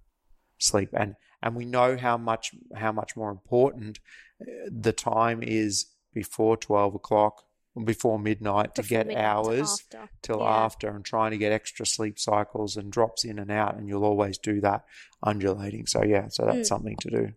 sleep. 0.58 0.90
And, 0.94 1.16
and 1.44 1.54
we 1.56 1.66
know 1.66 1.98
how 1.98 2.18
much, 2.18 2.46
how 2.74 2.94
much 2.94 3.18
more 3.18 3.32
important 3.32 4.00
uh, 4.42 4.46
the 4.88 4.94
time 4.94 5.44
is 5.44 5.88
before 6.14 6.56
12 6.56 6.96
o'clock, 6.96 7.44
before 7.84 8.18
midnight 8.18 8.74
to 8.76 8.84
get 8.84 9.10
to 9.10 9.18
hours 9.18 9.84
after. 9.94 10.10
till 10.22 10.40
Yeah. 10.40 10.46
after 10.66 10.90
and 10.90 11.04
trying 11.04 11.32
to 11.32 11.38
get 11.38 11.52
extra 11.52 11.86
sleep 11.86 12.18
cycles 12.18 12.78
and 12.78 12.92
drops 12.92 13.26
in 13.26 13.38
and 13.40 13.52
out 13.52 13.76
and 13.76 13.90
you'll 13.90 14.06
always 14.06 14.38
do 14.38 14.62
that 14.62 14.86
undulating 15.24 15.86
so 15.86 16.04
yeah 16.04 16.28
so 16.30 16.46
that's 16.46 16.60
Mm. 16.60 16.66
something 16.68 16.98
to 17.02 17.10
do 17.10 17.34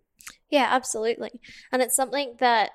Yeah, 0.51 0.69
absolutely. 0.71 1.41
And 1.73 1.83
it's 1.83 1.97
something 1.97 2.37
that 2.39 2.71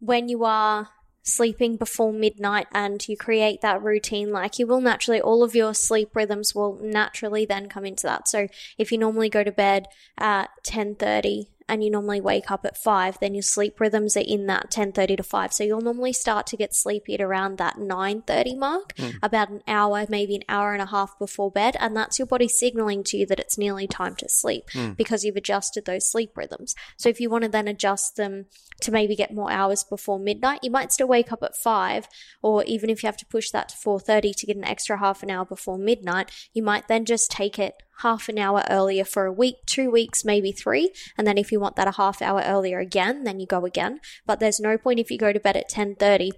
when 0.00 0.28
you 0.28 0.44
are 0.44 0.88
sleeping 1.22 1.76
before 1.78 2.12
midnight 2.12 2.66
and 2.72 3.06
you 3.08 3.16
create 3.16 3.62
that 3.62 3.82
routine 3.82 4.30
like 4.30 4.58
you 4.58 4.66
will 4.66 4.80
naturally 4.80 5.20
all 5.22 5.42
of 5.42 5.54
your 5.54 5.72
sleep 5.72 6.10
rhythms 6.14 6.54
will 6.54 6.78
naturally 6.82 7.46
then 7.46 7.66
come 7.66 7.86
into 7.86 8.02
that 8.06 8.28
so 8.28 8.46
if 8.76 8.92
you 8.92 8.98
normally 8.98 9.30
go 9.30 9.42
to 9.42 9.50
bed 9.50 9.86
at 10.18 10.50
10:30 10.66 11.46
and 11.68 11.82
you 11.82 11.90
normally 11.90 12.20
wake 12.20 12.50
up 12.50 12.64
at 12.64 12.76
5 12.76 13.18
then 13.20 13.34
your 13.34 13.42
sleep 13.42 13.80
rhythms 13.80 14.16
are 14.16 14.20
in 14.26 14.46
that 14.46 14.70
10:30 14.70 15.16
to 15.16 15.22
5 15.22 15.52
so 15.52 15.64
you'll 15.64 15.80
normally 15.80 16.12
start 16.12 16.46
to 16.48 16.56
get 16.56 16.74
sleepy 16.74 17.14
at 17.14 17.20
around 17.20 17.58
that 17.58 17.76
9:30 17.78 18.56
mark 18.56 18.94
Mm. 18.96 19.14
about 19.22 19.48
an 19.50 19.62
hour 19.66 20.06
maybe 20.08 20.34
an 20.36 20.44
hour 20.48 20.72
and 20.72 20.82
a 20.82 20.86
half 20.86 21.18
before 21.18 21.50
bed 21.50 21.76
and 21.80 21.96
that's 21.96 22.18
your 22.18 22.26
body 22.26 22.48
signaling 22.48 23.02
to 23.04 23.16
you 23.16 23.26
that 23.26 23.40
it's 23.40 23.58
nearly 23.58 23.86
time 23.86 24.14
to 24.16 24.28
sleep 24.28 24.68
Mm. 24.74 24.96
because 24.96 25.24
you've 25.24 25.36
adjusted 25.36 25.84
those 25.84 26.10
sleep 26.10 26.36
rhythms 26.36 26.74
so 26.96 27.08
if 27.08 27.20
you 27.20 27.30
want 27.30 27.44
to 27.44 27.50
then 27.50 27.68
adjust 27.68 28.16
them 28.16 28.46
to 28.82 28.90
maybe 28.90 29.16
get 29.16 29.32
more 29.32 29.50
hours 29.50 29.84
before 29.84 30.18
midnight 30.18 30.60
you 30.62 30.70
might 30.70 30.92
still 30.92 31.08
wake 31.08 31.32
up 31.32 31.42
at 31.42 31.56
5 31.56 32.06
or 32.42 32.62
even 32.64 32.90
if 32.90 33.02
you 33.02 33.06
have 33.06 33.16
to 33.16 33.26
push 33.26 33.50
that 33.50 33.68
to 33.70 33.76
4:30 33.76 34.32
to 34.34 34.46
get 34.46 34.56
an 34.56 34.64
extra 34.64 34.98
half 34.98 35.22
an 35.22 35.30
hour 35.30 35.44
before 35.44 35.78
midnight 35.78 36.30
you 36.52 36.62
might 36.62 36.88
then 36.88 37.04
just 37.04 37.30
take 37.30 37.58
it 37.58 37.74
half 37.98 38.28
an 38.28 38.38
hour 38.38 38.64
earlier 38.68 39.04
for 39.04 39.26
a 39.26 39.32
week, 39.32 39.56
two 39.66 39.90
weeks, 39.90 40.24
maybe 40.24 40.52
three. 40.52 40.92
And 41.16 41.26
then 41.26 41.38
if 41.38 41.52
you 41.52 41.60
want 41.60 41.76
that 41.76 41.88
a 41.88 41.92
half 41.92 42.20
hour 42.20 42.42
earlier 42.44 42.78
again, 42.78 43.24
then 43.24 43.40
you 43.40 43.46
go 43.46 43.64
again. 43.64 44.00
But 44.26 44.40
there's 44.40 44.60
no 44.60 44.76
point 44.76 45.00
if 45.00 45.10
you 45.10 45.18
go 45.18 45.32
to 45.32 45.40
bed 45.40 45.56
at 45.56 45.70
10.30, 45.70 46.30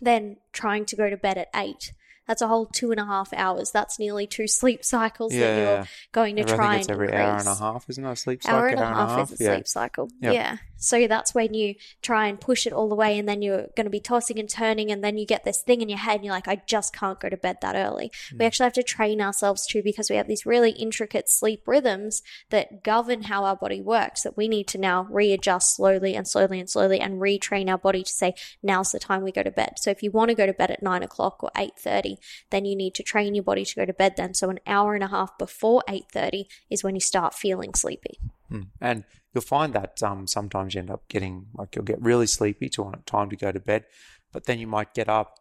then 0.00 0.36
trying 0.52 0.84
to 0.86 0.96
go 0.96 1.10
to 1.10 1.16
bed 1.16 1.38
at 1.38 1.48
8. 1.54 1.92
That's 2.30 2.42
a 2.42 2.46
whole 2.46 2.66
two 2.66 2.92
and 2.92 3.00
a 3.00 3.04
half 3.04 3.32
hours. 3.32 3.72
That's 3.72 3.98
nearly 3.98 4.24
two 4.28 4.46
sleep 4.46 4.84
cycles 4.84 5.32
that 5.32 5.38
you're 5.38 5.84
going 6.12 6.36
to 6.36 6.42
I 6.42 6.44
think 6.44 6.56
try 6.56 6.76
it's 6.76 6.86
and 6.86 6.92
every 6.92 7.08
increase 7.08 7.24
hour 7.24 7.38
and 7.38 7.48
a 7.48 7.54
half, 7.56 7.86
isn't 7.88 8.04
it? 8.04 8.08
A 8.08 8.14
sleep 8.14 8.44
cycle. 8.44 8.56
hour 8.56 8.66
and 8.68 8.78
a 8.78 8.84
half, 8.86 9.32
is 9.32 9.40
a 9.40 9.44
yeah. 9.44 9.54
sleep 9.54 9.66
cycle. 9.66 10.08
Yep. 10.20 10.34
Yeah. 10.34 10.56
So 10.76 11.08
that's 11.08 11.34
when 11.34 11.54
you 11.54 11.74
try 12.02 12.28
and 12.28 12.40
push 12.40 12.68
it 12.68 12.72
all 12.72 12.88
the 12.88 12.94
way, 12.94 13.18
and 13.18 13.28
then 13.28 13.42
you're 13.42 13.66
going 13.74 13.84
to 13.84 13.90
be 13.90 13.98
tossing 13.98 14.38
and 14.38 14.48
turning, 14.48 14.92
and 14.92 15.02
then 15.02 15.18
you 15.18 15.26
get 15.26 15.44
this 15.44 15.60
thing 15.60 15.80
in 15.80 15.88
your 15.88 15.98
head, 15.98 16.16
and 16.16 16.24
you're 16.24 16.32
like, 16.32 16.46
I 16.46 16.62
just 16.66 16.94
can't 16.94 17.18
go 17.18 17.28
to 17.28 17.36
bed 17.36 17.56
that 17.62 17.74
early. 17.74 18.12
Hmm. 18.30 18.38
We 18.38 18.44
actually 18.44 18.64
have 18.64 18.72
to 18.74 18.84
train 18.84 19.20
ourselves 19.20 19.66
to 19.66 19.82
because 19.82 20.08
we 20.08 20.14
have 20.14 20.28
these 20.28 20.46
really 20.46 20.70
intricate 20.70 21.28
sleep 21.28 21.66
rhythms 21.66 22.22
that 22.50 22.84
govern 22.84 23.22
how 23.22 23.44
our 23.44 23.56
body 23.56 23.80
works 23.80 24.22
that 24.22 24.36
we 24.36 24.46
need 24.46 24.68
to 24.68 24.78
now 24.78 25.08
readjust 25.10 25.74
slowly 25.74 26.14
and 26.14 26.28
slowly 26.28 26.60
and 26.60 26.70
slowly 26.70 27.00
and 27.00 27.20
retrain 27.20 27.68
our 27.68 27.78
body 27.78 28.04
to 28.04 28.12
say, 28.12 28.34
now's 28.62 28.92
the 28.92 29.00
time 29.00 29.22
we 29.22 29.32
go 29.32 29.42
to 29.42 29.50
bed. 29.50 29.74
So 29.78 29.90
if 29.90 30.02
you 30.02 30.12
want 30.12 30.28
to 30.28 30.36
go 30.36 30.46
to 30.46 30.52
bed 30.52 30.70
at 30.70 30.82
nine 30.82 31.02
o'clock 31.02 31.42
or 31.42 31.50
8.30, 31.56 32.18
then 32.50 32.64
you 32.64 32.76
need 32.76 32.94
to 32.96 33.02
train 33.02 33.34
your 33.34 33.44
body 33.44 33.64
to 33.64 33.74
go 33.74 33.84
to 33.84 33.92
bed 33.92 34.14
then. 34.16 34.34
So 34.34 34.50
an 34.50 34.60
hour 34.66 34.94
and 34.94 35.04
a 35.04 35.08
half 35.08 35.36
before 35.38 35.82
8.30 35.88 36.46
is 36.70 36.82
when 36.84 36.94
you 36.94 37.00
start 37.00 37.34
feeling 37.34 37.74
sleepy. 37.74 38.18
Mm. 38.50 38.68
And 38.80 39.04
you'll 39.32 39.42
find 39.42 39.72
that 39.74 40.02
um, 40.02 40.26
sometimes 40.26 40.74
you 40.74 40.80
end 40.80 40.90
up 40.90 41.06
getting 41.08 41.46
like 41.54 41.76
you'll 41.76 41.84
get 41.84 42.00
really 42.02 42.26
sleepy 42.26 42.68
to 42.70 42.82
want 42.82 43.06
time 43.06 43.30
to 43.30 43.36
go 43.36 43.52
to 43.52 43.60
bed, 43.60 43.84
but 44.32 44.44
then 44.46 44.58
you 44.58 44.66
might 44.66 44.94
get 44.94 45.08
up, 45.08 45.36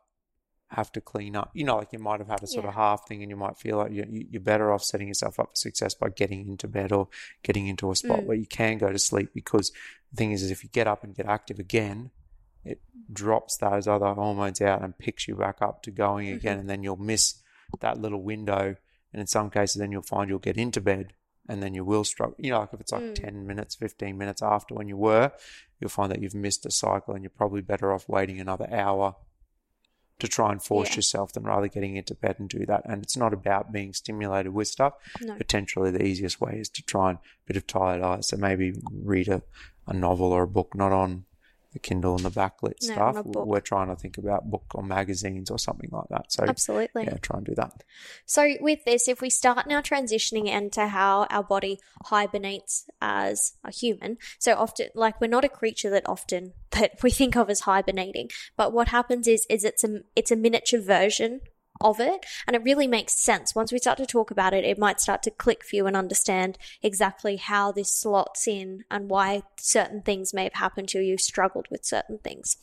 have 0.71 0.91
to 0.91 1.01
clean 1.01 1.35
up. 1.35 1.49
You 1.55 1.63
know, 1.63 1.77
like 1.77 1.91
you 1.91 1.97
might 1.97 2.19
have 2.19 2.27
had 2.29 2.43
a 2.43 2.47
sort 2.47 2.65
of 2.65 2.75
half 2.75 3.07
thing, 3.07 3.23
and 3.23 3.31
you 3.31 3.35
might 3.35 3.57
feel 3.57 3.77
like 3.77 3.91
you- 3.91 4.05
you- 4.07 4.27
you're 4.29 4.41
better 4.41 4.71
off 4.71 4.83
setting 4.83 5.07
yourself 5.07 5.39
up 5.39 5.49
for 5.49 5.55
success 5.55 5.95
by 5.95 6.09
getting 6.09 6.47
into 6.47 6.67
bed 6.67 6.91
or 6.91 7.07
getting 7.41 7.65
into 7.67 7.89
a 7.89 7.95
spot 7.95 8.19
Mm. 8.19 8.25
where 8.25 8.37
you 8.37 8.45
can 8.45 8.77
go 8.77 8.91
to 8.91 8.99
sleep. 8.99 9.33
Because 9.33 9.71
the 10.11 10.17
thing 10.17 10.31
is, 10.31 10.43
is 10.43 10.51
if 10.51 10.63
you 10.63 10.69
get 10.69 10.85
up 10.87 11.03
and 11.03 11.15
get 11.15 11.25
active 11.25 11.57
again, 11.57 12.11
it 12.63 12.81
drops 13.11 13.57
those 13.57 13.87
other 13.87 14.13
hormones 14.13 14.61
out 14.61 14.83
and 14.83 14.97
picks 14.97 15.27
you 15.27 15.35
back 15.35 15.61
up 15.61 15.81
to 15.83 15.91
going 15.91 16.29
again, 16.29 16.59
and 16.59 16.69
then 16.69 16.83
you'll 16.83 16.97
miss 16.97 17.41
that 17.79 17.99
little 17.99 18.21
window. 18.21 18.75
And 19.13 19.19
in 19.19 19.27
some 19.27 19.49
cases, 19.49 19.75
then 19.79 19.91
you'll 19.91 20.01
find 20.03 20.29
you'll 20.29 20.39
get 20.39 20.57
into 20.57 20.81
bed 20.81 21.13
and 21.47 21.63
then 21.63 21.73
you 21.73 21.83
will 21.83 22.03
struggle. 22.03 22.35
You 22.37 22.51
know, 22.51 22.59
like 22.59 22.73
if 22.73 22.79
it's 22.81 22.91
like 22.91 23.01
Mm. 23.01 23.15
10 23.15 23.47
minutes, 23.47 23.73
15 23.75 24.15
minutes 24.17 24.43
after 24.43 24.75
when 24.75 24.87
you 24.87 24.97
were, 24.97 25.31
you'll 25.79 25.89
find 25.89 26.11
that 26.11 26.21
you've 26.21 26.35
missed 26.35 26.63
a 26.67 26.71
cycle 26.71 27.15
and 27.15 27.23
you're 27.23 27.31
probably 27.31 27.61
better 27.61 27.91
off 27.91 28.07
waiting 28.07 28.39
another 28.39 28.67
hour 28.71 29.15
to 30.19 30.27
try 30.27 30.51
and 30.51 30.61
force 30.61 30.89
Yeah. 30.89 30.95
yourself 30.97 31.31
than 31.33 31.43
rather 31.43 31.67
getting 31.67 31.95
into 31.95 32.13
bed 32.13 32.35
and 32.39 32.49
do 32.49 32.65
that. 32.67 32.83
And 32.85 33.01
it's 33.01 33.17
not 33.17 33.33
about 33.33 33.71
being 33.71 33.93
stimulated 33.93 34.53
with 34.53 34.67
stuff. 34.67 34.93
No. 35.21 35.35
Potentially, 35.37 35.89
the 35.89 36.03
easiest 36.05 36.39
way 36.41 36.59
is 36.59 36.69
to 36.69 36.83
try 36.83 37.09
and 37.11 37.19
bit 37.47 37.57
of 37.57 37.65
tired 37.65 38.01
eyes. 38.03 38.27
So 38.27 38.37
maybe 38.37 38.73
read 38.91 39.27
a, 39.29 39.41
a 39.87 39.93
novel 39.93 40.31
or 40.31 40.43
a 40.43 40.47
book, 40.47 40.75
not 40.75 40.91
on 40.91 41.25
the 41.73 41.79
Kindle 41.79 42.15
and 42.15 42.25
the 42.25 42.31
backlit 42.31 42.75
No, 42.81 42.93
stuff. 42.93 43.15
on 43.15 43.17
a 43.17 43.23
book. 43.23 43.45
We're 43.45 43.59
trying 43.59 43.87
to 43.89 43.95
think 43.95 44.17
about 44.17 44.49
book 44.49 44.65
or 44.73 44.83
magazines 44.83 45.51
or 45.51 45.59
something 45.59 45.89
like 45.91 46.07
that. 46.09 46.31
So, 46.31 46.45
Absolutely. 46.47 47.03
yeah, 47.03 47.17
try 47.21 47.37
and 47.37 47.45
do 47.45 47.55
that. 47.55 47.83
So, 48.25 48.55
with 48.59 48.85
this, 48.85 49.07
if 49.07 49.21
we 49.21 49.29
start 49.29 49.67
now 49.67 49.81
transitioning 49.81 50.47
into 50.47 50.87
how 50.87 51.27
our 51.29 51.43
body 51.43 51.79
hibernates 52.05 52.85
as 53.01 53.53
a 53.63 53.71
human, 53.71 54.17
so 54.39 54.55
often, 54.55 54.87
like 54.95 55.21
we're 55.21 55.27
not 55.27 55.45
a 55.45 55.49
creature 55.49 55.89
that 55.91 56.07
often 56.07 56.53
that 56.71 57.01
we 57.03 57.11
think 57.11 57.35
of 57.35 57.49
as 57.49 57.61
hibernating, 57.61 58.29
but 58.57 58.73
what 58.73 58.89
happens 58.89 59.27
is, 59.27 59.45
is 59.49 59.63
it's 59.63 59.83
a 59.83 60.01
it's 60.15 60.31
a 60.31 60.35
miniature 60.35 60.81
version 60.81 61.41
of 61.81 61.99
it, 61.99 62.25
and 62.45 62.55
it 62.55 62.63
really 62.63 62.87
makes 62.87 63.13
sense. 63.13 63.55
Once 63.55 63.71
we 63.71 63.79
start 63.79 63.97
to 63.97 64.05
talk 64.05 64.31
about 64.31 64.53
it, 64.53 64.63
it 64.63 64.77
might 64.77 64.99
start 64.99 65.23
to 65.23 65.31
click 65.31 65.63
for 65.63 65.75
you 65.75 65.87
and 65.87 65.95
understand 65.95 66.57
exactly 66.81 67.37
how 67.37 67.71
this 67.71 67.91
slots 67.91 68.47
in 68.47 68.83
and 68.91 69.09
why 69.09 69.43
certain 69.57 70.01
things 70.01 70.33
may 70.33 70.43
have 70.43 70.53
happened 70.53 70.89
to 70.89 70.99
you, 70.99 71.17
struggled 71.17 71.67
with 71.71 71.85
certain 71.85 72.17
things. 72.17 72.57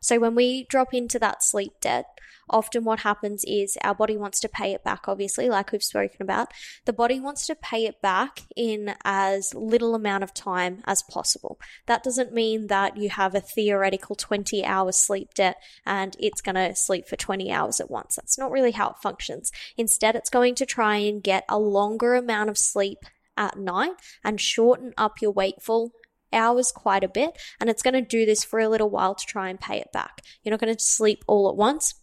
So 0.00 0.18
when 0.18 0.34
we 0.34 0.64
drop 0.64 0.94
into 0.94 1.18
that 1.18 1.42
sleep 1.42 1.72
debt, 1.80 2.06
often 2.48 2.84
what 2.84 3.00
happens 3.00 3.44
is 3.46 3.76
our 3.82 3.94
body 3.94 4.16
wants 4.16 4.40
to 4.40 4.48
pay 4.48 4.72
it 4.72 4.84
back, 4.84 5.08
obviously, 5.08 5.48
like 5.48 5.72
we've 5.72 5.82
spoken 5.82 6.22
about. 6.22 6.52
The 6.84 6.92
body 6.92 7.20
wants 7.20 7.46
to 7.46 7.54
pay 7.54 7.86
it 7.86 8.00
back 8.00 8.42
in 8.54 8.94
as 9.04 9.54
little 9.54 9.94
amount 9.94 10.24
of 10.24 10.34
time 10.34 10.82
as 10.86 11.02
possible. 11.02 11.58
That 11.86 12.02
doesn't 12.02 12.32
mean 12.32 12.68
that 12.68 12.96
you 12.96 13.10
have 13.10 13.34
a 13.34 13.40
theoretical 13.40 14.14
20 14.14 14.64
hour 14.64 14.92
sleep 14.92 15.34
debt 15.34 15.56
and 15.84 16.16
it's 16.18 16.40
going 16.40 16.54
to 16.54 16.74
sleep 16.74 17.08
for 17.08 17.16
20 17.16 17.50
hours 17.50 17.80
at 17.80 17.90
once. 17.90 18.16
That's 18.16 18.38
not 18.38 18.50
really 18.50 18.72
how 18.72 18.90
it 18.90 18.96
functions. 19.02 19.50
Instead, 19.76 20.14
it's 20.14 20.30
going 20.30 20.54
to 20.56 20.66
try 20.66 20.96
and 20.96 21.22
get 21.22 21.44
a 21.48 21.58
longer 21.58 22.14
amount 22.14 22.50
of 22.50 22.58
sleep 22.58 22.98
at 23.36 23.58
night 23.58 23.92
and 24.24 24.40
shorten 24.40 24.94
up 24.96 25.20
your 25.20 25.30
wakeful 25.30 25.92
hours 26.32 26.72
quite 26.72 27.04
a 27.04 27.08
bit. 27.08 27.38
And 27.60 27.70
it's 27.70 27.82
going 27.82 27.94
to 27.94 28.02
do 28.02 28.26
this 28.26 28.44
for 28.44 28.60
a 28.60 28.68
little 28.68 28.90
while 28.90 29.14
to 29.14 29.26
try 29.26 29.48
and 29.48 29.60
pay 29.60 29.78
it 29.78 29.92
back. 29.92 30.22
You're 30.42 30.50
not 30.50 30.60
going 30.60 30.74
to 30.74 30.82
sleep 30.82 31.24
all 31.26 31.48
at 31.48 31.56
once 31.56 31.94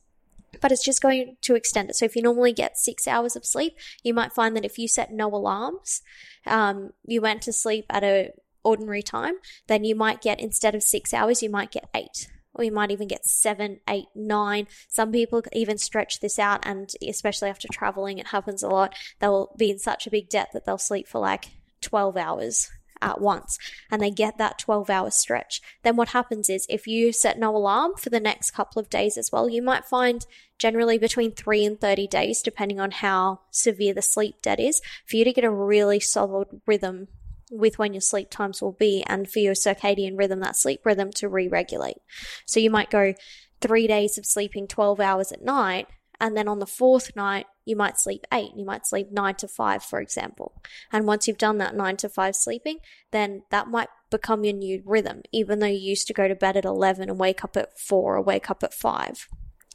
but 0.62 0.72
it's 0.72 0.84
just 0.84 1.02
going 1.02 1.36
to 1.42 1.56
extend 1.56 1.90
it. 1.90 1.96
So 1.96 2.06
if 2.06 2.16
you 2.16 2.22
normally 2.22 2.54
get 2.54 2.78
six 2.78 3.08
hours 3.08 3.36
of 3.36 3.46
sleep, 3.46 3.76
you 4.04 4.14
might 4.14 4.34
find 4.34 4.56
that 4.56 4.66
if 4.66 4.78
you 4.78 4.88
set 4.88 5.12
no 5.12 5.28
alarms, 5.28 6.02
um, 6.46 6.92
you 7.06 7.22
went 7.22 7.42
to 7.44 7.54
sleep 7.54 7.86
at 7.90 8.04
a 8.04 8.32
ordinary 8.64 9.04
time, 9.04 9.36
then 9.68 9.84
you 9.84 9.96
might 9.96 10.22
get 10.22 10.40
instead 10.40 10.76
of 10.76 10.84
six 10.84 11.14
hours, 11.14 11.44
you 11.44 11.50
might 11.50 11.72
get 11.72 11.90
eight. 11.94 12.30
Or 12.56 12.64
you 12.64 12.72
might 12.72 12.92
even 12.92 13.08
get 13.08 13.26
seven, 13.26 13.80
eight, 13.90 14.06
nine. 14.14 14.68
Some 14.88 15.12
people 15.12 15.42
even 15.54 15.80
stretch 15.80 16.20
this 16.20 16.38
out, 16.38 16.64
and 16.64 16.88
especially 17.08 17.50
after 17.50 17.68
traveling, 17.72 18.20
it 18.20 18.28
happens 18.28 18.62
a 18.62 18.68
lot. 18.68 18.96
They'll 19.20 19.56
be 19.58 19.72
in 19.72 19.80
such 19.80 20.06
a 20.06 20.12
big 20.12 20.30
debt 20.30 20.50
that 20.54 20.64
they'll 20.64 20.78
sleep 20.78 21.08
for 21.08 21.20
like 21.20 21.46
12 21.82 22.16
hours 22.16 22.70
at 23.04 23.22
once 23.22 23.58
and 23.92 24.02
they 24.02 24.10
get 24.12 24.38
that 24.38 24.58
12 24.58 24.90
hour 24.90 25.12
stretch, 25.12 25.62
then 25.84 25.96
what 25.96 26.10
happens 26.10 26.50
is 26.50 26.66
if 26.70 26.88
you 26.88 27.12
set 27.12 27.38
no 27.38 27.56
alarm 27.56 27.94
for 27.98 28.10
the 28.10 28.20
next 28.20 28.52
couple 28.52 28.80
of 28.80 28.90
days 28.90 29.18
as 29.18 29.32
well, 29.32 29.50
you 29.50 29.62
might 29.62 29.86
find 29.86 30.26
generally 30.58 30.98
between 30.98 31.32
3 31.32 31.66
and 31.66 31.82
30 31.82 32.08
days, 32.08 32.42
depending 32.42 32.80
on 32.80 32.92
how 32.92 33.42
severe 33.52 33.94
the 33.94 34.02
sleep 34.02 34.36
debt 34.42 34.60
is, 34.60 34.82
for 35.06 35.18
you 35.18 35.26
to 35.26 35.34
get 35.34 35.44
a 35.44 35.52
really 35.52 36.00
solid 36.00 36.48
rhythm 36.66 37.08
with 37.52 37.78
when 37.78 37.94
your 37.94 38.02
sleep 38.02 38.30
times 38.30 38.62
will 38.62 38.72
be 38.72 39.04
and 39.06 39.30
for 39.30 39.40
your 39.40 39.54
circadian 39.54 40.18
rhythm, 40.18 40.40
that 40.40 40.56
sleep 40.56 40.86
rhythm 40.86 41.12
to 41.12 41.28
re 41.28 41.48
regulate. 41.48 41.98
So 42.46 42.60
you 42.60 42.70
might 42.70 42.90
go 42.90 43.14
three 43.62 43.88
days 43.88 44.18
of 44.18 44.26
sleeping 44.26 44.68
12 44.68 45.00
hours 45.00 45.32
at 45.32 45.44
night. 45.44 45.88
And 46.20 46.38
then 46.38 46.48
on 46.48 46.60
the 46.60 46.66
fourth 46.66 47.16
night, 47.16 47.48
you 47.66 47.76
might 47.76 48.00
sleep 48.00 48.26
eight. 48.34 48.52
You 48.56 48.66
might 48.66 48.86
sleep 48.86 49.12
nine 49.12 49.36
to 49.36 49.48
five, 49.48 49.84
for 49.84 50.00
example. 50.02 50.62
And 50.92 51.08
once 51.08 51.28
you've 51.28 51.38
done 51.38 51.58
that 51.60 51.76
nine 51.76 51.98
to 51.98 52.10
five 52.10 52.36
sleeping, 52.36 52.80
then 53.12 53.44
that 53.52 53.68
might 53.68 53.90
become 54.10 54.44
your 54.44 54.54
new 54.54 54.82
rhythm, 54.86 55.22
even 55.32 55.60
though 55.60 55.68
you 55.68 55.80
used 55.80 56.08
to 56.08 56.14
go 56.14 56.28
to 56.28 56.36
bed 56.36 56.58
at 56.58 56.66
11 56.66 57.10
and 57.10 57.20
wake 57.20 57.44
up 57.44 57.56
at 57.58 57.78
four 57.80 58.16
or 58.16 58.22
wake 58.22 58.50
up 58.50 58.64
at 58.64 58.74
five. 58.74 59.28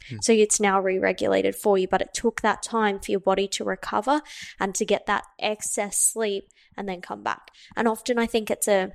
Hmm. 0.08 0.16
So 0.20 0.32
it's 0.32 0.60
now 0.60 0.80
re 0.80 0.98
regulated 0.98 1.56
for 1.56 1.78
you, 1.78 1.88
but 1.88 2.02
it 2.02 2.14
took 2.14 2.40
that 2.42 2.62
time 2.62 3.00
for 3.00 3.10
your 3.10 3.20
body 3.20 3.48
to 3.48 3.64
recover 3.64 4.20
and 4.60 4.74
to 4.74 4.84
get 4.84 5.06
that 5.06 5.24
excess 5.38 6.00
sleep 6.00 6.48
and 6.76 6.88
then 6.88 7.00
come 7.00 7.22
back. 7.22 7.50
And 7.76 7.88
often 7.88 8.18
I 8.18 8.26
think 8.26 8.50
it's 8.50 8.68
a 8.68 8.92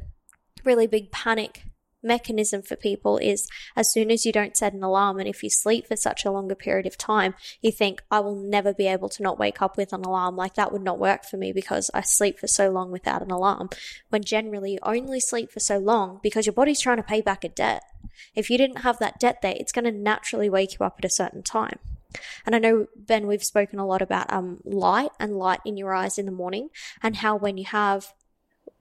really 0.63 0.87
big 0.87 1.11
panic 1.11 1.63
mechanism 2.03 2.61
for 2.61 2.75
people 2.75 3.17
is 3.17 3.47
as 3.75 3.91
soon 3.91 4.11
as 4.11 4.25
you 4.25 4.31
don't 4.31 4.57
set 4.57 4.73
an 4.73 4.83
alarm 4.83 5.19
and 5.19 5.27
if 5.27 5.41
you 5.41 5.49
sleep 5.49 5.87
for 5.87 5.95
such 5.95 6.25
a 6.25 6.31
longer 6.31 6.55
period 6.55 6.85
of 6.85 6.97
time 6.97 7.33
you 7.61 7.71
think 7.71 8.01
i 8.11 8.19
will 8.19 8.35
never 8.35 8.73
be 8.73 8.87
able 8.87 9.09
to 9.09 9.23
not 9.23 9.39
wake 9.39 9.61
up 9.61 9.77
with 9.77 9.93
an 9.93 10.03
alarm. 10.03 10.35
Like 10.35 10.55
that 10.55 10.71
would 10.71 10.83
not 10.83 10.99
work 10.99 11.23
for 11.25 11.37
me 11.37 11.51
because 11.51 11.89
i 11.93 12.01
sleep 12.01 12.39
for 12.39 12.47
so 12.47 12.69
long 12.69 12.91
without 12.91 13.21
an 13.21 13.31
alarm. 13.31 13.69
When 14.09 14.23
generally 14.23 14.73
you 14.73 14.79
only 14.83 15.19
sleep 15.19 15.51
for 15.51 15.59
so 15.59 15.77
long 15.77 16.19
because 16.21 16.45
your 16.45 16.53
body's 16.53 16.81
trying 16.81 16.97
to 16.97 17.03
pay 17.03 17.21
back 17.21 17.43
a 17.43 17.49
debt. 17.49 17.83
If 18.35 18.49
you 18.49 18.57
didn't 18.57 18.81
have 18.81 18.99
that 18.99 19.19
debt 19.19 19.41
there 19.41 19.55
it's 19.57 19.71
going 19.71 19.85
to 19.85 19.91
naturally 19.91 20.49
wake 20.49 20.79
you 20.79 20.85
up 20.85 20.95
at 20.99 21.05
a 21.05 21.09
certain 21.09 21.43
time. 21.43 21.79
And 22.45 22.55
I 22.55 22.59
know, 22.59 22.85
Ben, 22.95 23.25
we've 23.25 23.43
spoken 23.43 23.79
a 23.79 23.87
lot 23.87 24.03
about 24.03 24.31
um, 24.31 24.59
light 24.63 25.09
and 25.19 25.35
light 25.35 25.61
in 25.65 25.77
your 25.77 25.95
eyes 25.95 26.19
in 26.19 26.27
the 26.27 26.31
morning, 26.31 26.69
and 27.01 27.15
how 27.15 27.35
when 27.35 27.57
you 27.57 27.65
have 27.65 28.13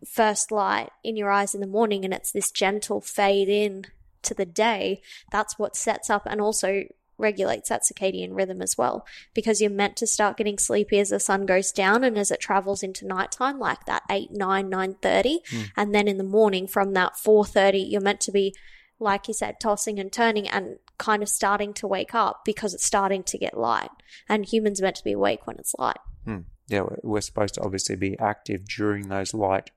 first 0.07 0.51
light 0.51 0.91
in 1.03 1.17
your 1.17 1.31
eyes 1.31 1.55
in 1.55 1.61
the 1.61 1.67
morning 1.67 2.05
and 2.05 2.13
it's 2.13 2.33
this 2.33 2.51
gentle 2.51 3.01
fade 3.01 3.49
in 3.49 3.85
to 4.23 4.35
the 4.35 4.47
day, 4.47 5.03
that's 5.31 5.59
what 5.59 5.77
sets 5.77 6.11
up 6.11 6.27
and 6.27 6.41
also 6.41 6.85
regulates 7.19 7.69
that 7.69 7.83
circadian 7.83 8.35
rhythm 8.35 8.61
as 8.61 8.77
well 8.77 9.07
because 9.33 9.61
you're 9.61 9.71
meant 9.71 9.97
to 9.97 10.07
start 10.07 10.37
getting 10.37 10.59
sleepy 10.59 10.99
as 10.99 11.11
the 11.11 11.21
sun 11.21 11.47
goes 11.47 11.71
down 11.71 12.03
and 12.03 12.19
as 12.19 12.33
it 12.33 12.41
travels 12.41 12.83
into 12.83 13.07
nighttime 13.07 13.61
like 13.61 13.85
that 13.85 14.03
8 14.11 14.33
9 14.33 14.69
9 14.69 14.95
30 15.01 15.39
and 15.77 15.95
then 15.95 16.09
in 16.09 16.19
the 16.19 16.25
morning 16.25 16.67
from 16.67 16.95
that 16.95 17.17
four 17.17 17.45
thirty, 17.45 17.79
you're 17.79 18.01
meant 18.01 18.21
to 18.23 18.33
be 18.33 18.55
like 19.03 19.29
you 19.29 19.35
said 19.35 19.61
tossing 19.61 19.99
and 19.99 20.13
turning 20.13 20.49
and 20.49 20.79
kind 20.99 21.23
of 21.23 21.29
starting 21.29 21.75
to 21.75 21.87
wake 21.87 22.15
up 22.15 22.43
because 22.45 22.73
it's 22.73 22.85
starting 22.85 23.23
to 23.25 23.37
get 23.37 23.59
light. 23.59 23.91
And 24.29 24.47
humans 24.47 24.81
meant 24.81 24.97
to 24.97 25.05
be 25.05 25.13
awake 25.13 25.47
when 25.47 25.59
it's 25.59 25.75
light. 25.79 25.99
Hmm. 26.25 26.39
Yeah, 26.69 26.85
we're 27.03 27.21
supposed 27.21 27.55
to 27.55 27.63
obviously 27.63 27.97
be 27.97 28.19
active 28.19 28.67
during 28.67 29.09
those 29.09 29.35
light, 29.35 29.71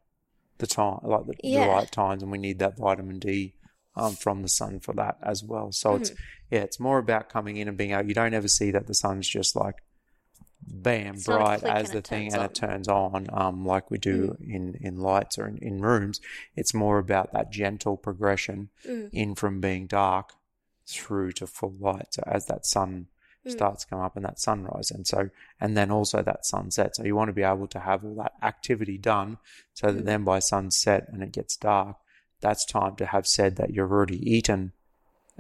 the 0.58 0.68
time, 0.68 1.00
like 1.04 1.26
the, 1.26 1.34
the 1.44 1.50
Yeah. 1.50 1.66
light 1.66 1.92
times, 1.92 2.24
and 2.24 2.32
we 2.32 2.38
need 2.38 2.60
that 2.60 2.78
vitamin 2.78 3.20
D 3.20 3.54
um, 3.96 4.16
from 4.16 4.42
the 4.42 4.48
sun 4.50 4.80
for 4.80 4.94
that 4.94 5.18
as 5.22 5.44
well. 5.44 5.72
So 5.72 5.96
it's 5.96 6.12
Mm. 6.12 6.18
yeah, 6.52 6.60
it's 6.60 6.80
more 6.80 6.98
about 7.00 7.30
coming 7.30 7.58
in 7.58 7.68
and 7.68 7.78
being 7.78 7.92
out. 7.92 8.08
You 8.08 8.14
don't 8.14 8.34
ever 8.34 8.48
see 8.48 8.72
that 8.72 8.88
the 8.88 8.94
sun's 8.94 9.28
just 9.28 9.56
like 9.56 9.76
bam 10.68 11.16
It's 11.16 11.26
bright 11.26 11.64
as 11.64 11.92
the 11.92 12.02
thing 12.02 12.28
and 12.28 12.38
on. 12.38 12.46
it 12.46 12.56
turns 12.56 12.88
on, 12.88 13.28
um, 13.32 13.66
like 13.66 13.90
we 13.92 13.98
do 13.98 14.36
in 14.42 14.76
in 14.82 14.98
lights 14.98 15.38
or 15.38 15.48
in, 15.48 15.58
in 15.58 15.82
rooms. 15.82 16.20
It's 16.56 16.74
more 16.74 16.98
about 16.98 17.32
that 17.34 17.52
gentle 17.52 17.98
progression 17.98 18.70
Mm. 18.88 19.10
in 19.12 19.36
from 19.36 19.60
being 19.62 19.88
dark 19.88 20.34
through 20.88 21.32
to 21.34 21.48
full 21.48 21.76
light. 21.80 22.14
So 22.14 22.24
as 22.26 22.46
that 22.48 22.66
sun 22.66 23.08
Mm. 23.46 23.52
starts 23.52 23.84
to 23.84 23.90
come 23.90 24.00
up 24.00 24.16
and 24.16 24.26
that 24.26 24.40
sunrise. 24.40 24.92
And 24.92 25.06
so 25.06 25.30
and 25.62 25.76
then 25.78 25.92
also 25.92 26.22
that 26.22 26.46
sunset. 26.46 26.96
So 26.96 27.04
you 27.04 27.16
want 27.16 27.30
to 27.30 27.34
be 27.34 27.44
able 27.44 27.68
to 27.68 27.80
have 27.80 28.04
all 28.04 28.16
that 28.16 28.34
activity 28.42 28.98
done 28.98 29.38
so 29.74 29.92
that 29.92 30.04
Mm. 30.04 30.06
then 30.06 30.24
by 30.24 30.40
sunset 30.40 31.08
and 31.12 31.22
it 31.24 31.32
gets 31.32 31.56
dark 31.58 31.98
that's 32.42 32.66
time 32.66 32.96
to 32.98 33.06
have 33.08 33.26
said 33.26 33.56
that 33.56 33.74
you've 33.74 33.92
already 33.92 34.20
eaten 34.32 34.72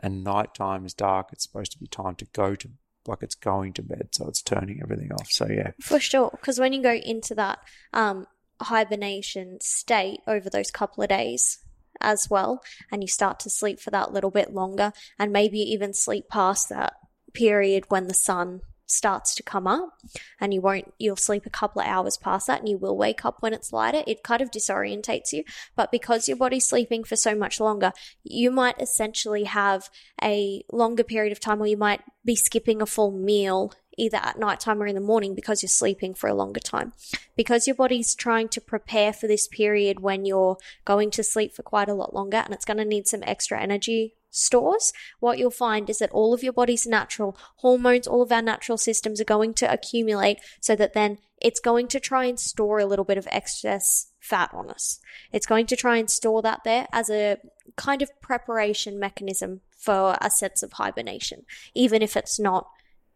and 0.01 0.23
nighttime 0.23 0.85
is 0.85 0.93
dark. 0.93 1.27
It's 1.31 1.43
supposed 1.43 1.71
to 1.73 1.79
be 1.79 1.87
time 1.87 2.15
to 2.15 2.25
go 2.33 2.55
to 2.55 2.69
like 3.07 3.21
it's 3.21 3.35
going 3.35 3.73
to 3.73 3.83
bed. 3.83 4.09
So 4.11 4.27
it's 4.27 4.41
turning 4.41 4.79
everything 4.81 5.11
off. 5.11 5.29
So 5.29 5.47
yeah. 5.47 5.71
For 5.79 5.99
sure, 5.99 6.31
because 6.31 6.59
when 6.59 6.73
you 6.73 6.81
go 6.81 6.93
into 6.93 7.35
that 7.35 7.59
um, 7.93 8.25
hibernation 8.59 9.59
state 9.61 10.21
over 10.25 10.49
those 10.49 10.71
couple 10.71 11.03
of 11.03 11.09
days 11.09 11.59
as 12.01 12.29
well, 12.29 12.63
and 12.91 13.03
you 13.03 13.07
start 13.07 13.39
to 13.41 13.49
sleep 13.49 13.79
for 13.79 13.91
that 13.91 14.11
little 14.11 14.31
bit 14.31 14.53
longer, 14.53 14.91
and 15.19 15.31
maybe 15.31 15.59
even 15.59 15.93
sleep 15.93 16.27
past 16.29 16.69
that 16.69 16.93
period 17.35 17.85
when 17.89 18.07
the 18.07 18.13
sun 18.13 18.61
starts 18.87 19.33
to 19.33 19.43
come 19.43 19.65
up 19.65 19.97
and 20.39 20.53
you 20.53 20.61
won't 20.61 20.93
you'll 20.99 21.15
sleep 21.15 21.45
a 21.45 21.49
couple 21.49 21.81
of 21.81 21.87
hours 21.87 22.17
past 22.17 22.45
that 22.47 22.59
and 22.59 22.69
you 22.69 22.77
will 22.77 22.95
wake 22.95 23.25
up 23.25 23.37
when 23.39 23.53
it's 23.53 23.73
lighter 23.73 24.03
it 24.05 24.23
kind 24.23 24.41
of 24.41 24.51
disorientates 24.51 25.31
you 25.33 25.43
but 25.75 25.91
because 25.91 26.27
your 26.27 26.37
body's 26.37 26.67
sleeping 26.67 27.03
for 27.03 27.15
so 27.15 27.33
much 27.33 27.59
longer 27.59 27.91
you 28.23 28.51
might 28.51 28.79
essentially 28.79 29.45
have 29.45 29.89
a 30.21 30.63
longer 30.71 31.03
period 31.03 31.31
of 31.31 31.39
time 31.39 31.57
where 31.57 31.69
you 31.69 31.77
might 31.77 32.01
be 32.23 32.35
skipping 32.35 32.79
a 32.79 32.85
full 32.85 33.11
meal 33.11 33.73
either 33.97 34.17
at 34.17 34.37
nighttime 34.37 34.81
or 34.81 34.87
in 34.87 34.95
the 34.95 35.01
morning 35.01 35.33
because 35.35 35.61
you're 35.61 35.69
sleeping 35.69 36.13
for 36.13 36.27
a 36.27 36.33
longer 36.33 36.59
time. 36.59 36.93
Because 37.35 37.67
your 37.67 37.75
body's 37.75 38.13
trying 38.13 38.49
to 38.49 38.61
prepare 38.61 39.13
for 39.13 39.27
this 39.27 39.47
period 39.47 39.99
when 39.99 40.25
you're 40.25 40.57
going 40.83 41.11
to 41.11 41.23
sleep 41.23 41.53
for 41.53 41.63
quite 41.63 41.89
a 41.89 41.93
lot 41.93 42.13
longer 42.13 42.37
and 42.37 42.53
it's 42.53 42.65
going 42.65 42.77
to 42.77 42.85
need 42.85 43.07
some 43.07 43.23
extra 43.25 43.59
energy 43.59 44.15
stores, 44.35 44.91
what 45.19 45.37
you'll 45.37 45.49
find 45.49 45.89
is 45.89 45.99
that 45.99 46.11
all 46.11 46.33
of 46.33 46.43
your 46.43 46.53
body's 46.53 46.85
natural 46.85 47.37
hormones, 47.57 48.05
all 48.05 48.21
of 48.21 48.31
our 48.31 48.41
natural 48.41 48.77
systems 48.77 49.21
are 49.21 49.25
going 49.25 49.53
to 49.55 49.71
accumulate 49.71 50.39
so 50.59 50.75
that 50.75 50.93
then 50.93 51.17
it's 51.41 51.59
going 51.59 51.87
to 51.87 51.99
try 51.99 52.25
and 52.25 52.39
store 52.39 52.79
a 52.79 52.85
little 52.85 53.05
bit 53.05 53.17
of 53.17 53.27
excess 53.31 54.11
fat 54.19 54.49
on 54.53 54.69
us. 54.69 54.99
It's 55.31 55.45
going 55.45 55.67
to 55.67 55.75
try 55.75 55.97
and 55.97 56.09
store 56.09 56.41
that 56.41 56.61
there 56.65 56.87
as 56.91 57.09
a 57.09 57.37
kind 57.75 58.01
of 58.01 58.09
preparation 58.21 58.99
mechanism 58.99 59.61
for 59.77 60.17
a 60.21 60.29
sense 60.29 60.63
of 60.63 60.73
hibernation, 60.73 61.45
even 61.73 62.01
if 62.01 62.17
it's 62.17 62.39
not 62.39 62.67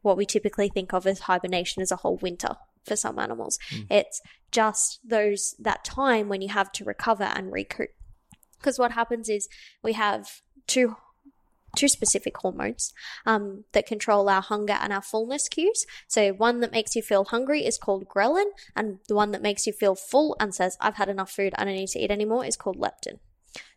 what 0.01 0.17
we 0.17 0.25
typically 0.25 0.69
think 0.69 0.93
of 0.93 1.05
as 1.05 1.21
hibernation 1.21 1.81
as 1.81 1.91
a 1.91 1.97
whole 1.97 2.17
winter 2.17 2.55
for 2.85 2.95
some 2.95 3.19
animals. 3.19 3.59
Hmm. 3.69 3.81
It's 3.89 4.21
just 4.51 4.99
those 5.03 5.55
that 5.59 5.83
time 5.83 6.29
when 6.29 6.41
you 6.41 6.49
have 6.49 6.71
to 6.73 6.85
recover 6.85 7.25
and 7.25 7.51
recoup. 7.51 7.89
Because 8.57 8.79
what 8.79 8.91
happens 8.91 9.29
is 9.29 9.47
we 9.83 9.93
have 9.93 10.41
two 10.67 10.95
two 11.75 11.87
specific 11.87 12.37
hormones 12.37 12.93
um, 13.25 13.65
that 13.73 13.85
control 13.85 14.29
our 14.29 14.41
hunger 14.41 14.73
and 14.73 14.91
our 14.91 15.01
fullness 15.01 15.47
cues. 15.47 15.85
So 16.07 16.31
one 16.33 16.59
that 16.61 16.71
makes 16.71 16.95
you 16.95 17.01
feel 17.01 17.25
hungry 17.25 17.65
is 17.65 17.77
called 17.77 18.07
ghrelin, 18.07 18.51
and 18.75 18.99
the 19.07 19.15
one 19.15 19.31
that 19.31 19.41
makes 19.41 19.67
you 19.67 19.73
feel 19.73 19.95
full 19.95 20.35
and 20.39 20.53
says, 20.53 20.77
"I've 20.79 20.95
had 20.95 21.09
enough 21.09 21.31
food, 21.31 21.53
I 21.57 21.65
don't 21.65 21.75
need 21.75 21.89
to 21.89 21.99
eat 21.99 22.11
anymore," 22.11 22.45
is 22.45 22.57
called 22.57 22.77
leptin. 22.77 23.19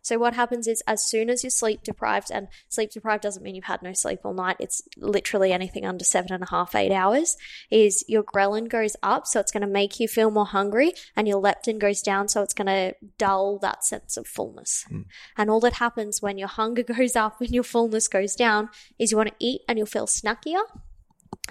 So 0.01 0.17
what 0.17 0.33
happens 0.33 0.67
is 0.67 0.83
as 0.85 1.07
soon 1.07 1.29
as 1.29 1.43
you're 1.43 1.49
sleep 1.49 1.81
deprived, 1.83 2.29
and 2.31 2.49
sleep 2.67 2.91
deprived 2.91 3.23
doesn't 3.23 3.41
mean 3.41 3.55
you've 3.55 3.63
had 3.65 3.81
no 3.81 3.93
sleep 3.93 4.19
all 4.23 4.33
night, 4.33 4.57
it's 4.59 4.81
literally 4.97 5.53
anything 5.53 5.85
under 5.85 6.03
seven 6.03 6.33
and 6.33 6.43
a 6.43 6.49
half, 6.49 6.75
eight 6.75 6.91
hours, 6.91 7.37
is 7.71 8.03
your 8.07 8.23
ghrelin 8.23 8.67
goes 8.67 8.95
up, 9.01 9.25
so 9.25 9.39
it's 9.39 9.51
going 9.51 9.61
to 9.61 9.67
make 9.67 9.99
you 9.99 10.07
feel 10.07 10.29
more 10.29 10.45
hungry, 10.45 10.93
and 11.15 11.27
your 11.27 11.41
leptin 11.41 11.79
goes 11.79 12.01
down, 12.01 12.27
so 12.27 12.41
it's 12.41 12.53
going 12.53 12.67
to 12.67 12.93
dull 13.17 13.57
that 13.59 13.85
sense 13.85 14.17
of 14.17 14.27
fullness. 14.27 14.85
Hmm. 14.89 15.01
And 15.37 15.49
all 15.49 15.61
that 15.61 15.73
happens 15.73 16.21
when 16.21 16.37
your 16.37 16.49
hunger 16.49 16.83
goes 16.95 17.15
up 17.15 17.39
and 17.39 17.51
your 17.51 17.63
fullness 17.63 18.07
goes 18.07 18.35
down 18.35 18.69
is 18.99 19.11
you 19.11 19.17
want 19.17 19.29
to 19.29 19.35
eat 19.39 19.61
and 19.67 19.77
you'll 19.77 19.87
feel 19.87 20.07
snackier 20.07 20.63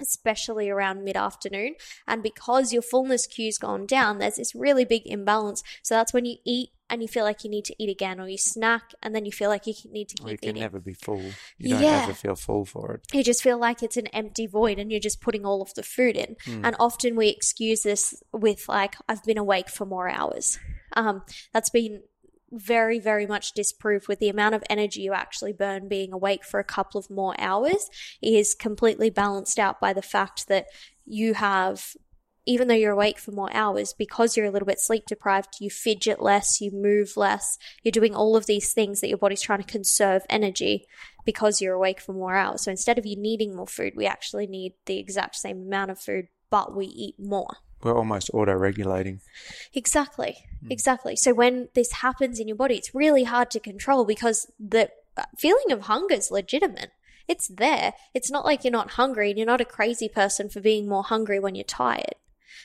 especially 0.01 0.69
around 0.69 1.03
mid 1.03 1.15
afternoon. 1.15 1.75
And 2.07 2.23
because 2.23 2.73
your 2.73 2.81
fullness 2.81 3.27
cue's 3.27 3.57
gone 3.57 3.85
down, 3.85 4.17
there's 4.17 4.35
this 4.35 4.55
really 4.55 4.85
big 4.85 5.03
imbalance. 5.05 5.63
So 5.81 5.95
that's 5.95 6.13
when 6.13 6.25
you 6.25 6.37
eat 6.45 6.69
and 6.93 7.01
you 7.01 7.07
feel 7.07 7.23
like 7.25 7.43
you 7.43 7.49
need 7.49 7.65
to 7.65 7.75
eat 7.81 7.89
again, 7.89 8.19
or 8.19 8.27
you 8.29 8.37
snack 8.37 8.91
and 9.01 9.13
then 9.15 9.25
you 9.25 9.31
feel 9.31 9.49
like 9.49 9.65
you 9.67 9.73
need 9.91 10.09
to 10.09 10.23
Or 10.23 10.29
you 10.31 10.37
can 10.37 10.49
eating. 10.49 10.61
never 10.61 10.79
be 10.79 10.93
full 10.93 11.31
you 11.57 11.69
don't 11.69 11.81
Yeah. 11.81 12.03
ever 12.03 12.13
feel 12.13 12.35
full 12.35 12.63
for 12.65 12.93
it 12.93 13.01
You 13.13 13.23
just 13.23 13.41
feel 13.43 13.57
like 13.57 13.81
it's 13.83 13.97
an 13.97 14.07
empty 14.07 14.45
void 14.47 14.77
and 14.79 14.91
you're 14.91 14.99
just 14.99 15.19
putting 15.19 15.43
all 15.45 15.61
of 15.61 15.73
the 15.73 15.83
food 15.83 16.15
in. 16.15 16.35
And 16.63 16.75
often 16.79 17.15
we 17.15 17.27
excuse 17.29 17.81
this 17.83 18.21
with, 18.31 18.69
like, 18.69 18.95
I've 19.09 19.23
been 19.23 19.37
awake 19.37 19.69
for 19.69 19.85
more 19.85 20.07
hours. 20.09 20.59
Um, 20.95 21.23
that's 21.51 21.69
been 21.71 22.03
very, 22.51 22.99
very 22.99 23.25
much 23.25 23.53
disproved 23.53 24.07
with 24.07 24.19
the 24.19 24.29
amount 24.29 24.53
of 24.53 24.63
energy 24.69 25.01
you 25.01 25.13
actually 25.13 25.53
burn 25.53 25.87
being 25.87 26.13
awake 26.13 26.45
for 26.45 26.59
a 26.59 26.63
couple 26.63 26.99
of 26.99 27.09
more 27.09 27.33
hours 27.39 27.89
is 28.21 28.53
completely 28.53 29.09
balanced 29.09 29.57
out 29.57 29.81
by 29.81 29.91
the 29.93 30.03
fact 30.03 30.47
that 30.49 30.67
you 31.05 31.33
have 31.33 31.95
even 32.45 32.67
though 32.67 32.73
you're 32.73 32.91
awake 32.91 33.19
for 33.19 33.31
more 33.31 33.53
hours, 33.53 33.93
because 33.93 34.35
you're 34.35 34.45
a 34.45 34.51
little 34.51 34.65
bit 34.65 34.79
sleep 34.79 35.05
deprived, 35.07 35.55
you 35.59 35.69
fidget 35.69 36.21
less, 36.21 36.59
you 36.59 36.71
move 36.71 37.15
less, 37.15 37.57
you're 37.83 37.91
doing 37.91 38.13
all 38.13 38.35
of 38.35 38.45
these 38.45 38.73
things 38.73 39.01
that 39.01 39.07
your 39.07 39.17
body's 39.17 39.41
trying 39.41 39.61
to 39.61 39.71
conserve 39.71 40.23
energy 40.29 40.85
because 41.25 41.61
you're 41.61 41.73
awake 41.73 42.01
for 42.01 42.13
more 42.13 42.35
hours. 42.35 42.63
So 42.63 42.71
instead 42.71 42.97
of 42.97 43.05
you 43.05 43.15
needing 43.15 43.55
more 43.55 43.67
food, 43.67 43.93
we 43.95 44.05
actually 44.05 44.47
need 44.47 44.73
the 44.85 44.97
exact 44.97 45.35
same 45.35 45.61
amount 45.61 45.91
of 45.91 45.99
food, 45.99 46.27
but 46.49 46.75
we 46.75 46.85
eat 46.87 47.15
more. 47.17 47.57
we're 47.81 47.97
almost 47.97 48.29
auto-regulating 48.33 49.21
Exactly. 49.73 50.37
Hmm. 50.61 50.71
Exactly. 50.71 51.15
So 51.15 51.33
when 51.33 51.69
this 51.75 51.93
happens 51.93 52.39
in 52.39 52.47
your 52.47 52.57
body, 52.57 52.75
it's 52.75 52.93
really 52.93 53.23
hard 53.23 53.51
to 53.51 53.59
control 53.59 54.05
because 54.05 54.51
the 54.59 54.89
uh, 55.15 55.23
feeling 55.37 55.71
of 55.71 55.81
hunger 55.81 56.15
is 56.15 56.31
legitimate. 56.31 56.91
It's 57.27 57.47
there. 57.47 57.93
It's 58.13 58.29
not 58.29 58.43
like 58.43 58.63
you're 58.63 58.71
not 58.71 58.91
hungry 58.91 59.29
and 59.29 59.37
you're 59.37 59.47
not 59.47 59.61
a 59.61 59.65
crazy 59.65 60.09
person 60.09 60.49
for 60.49 60.59
being 60.59 60.89
more 60.89 61.03
hungry 61.03 61.39
when 61.39 61.55
you're 61.55 61.63
tired. 61.63 62.15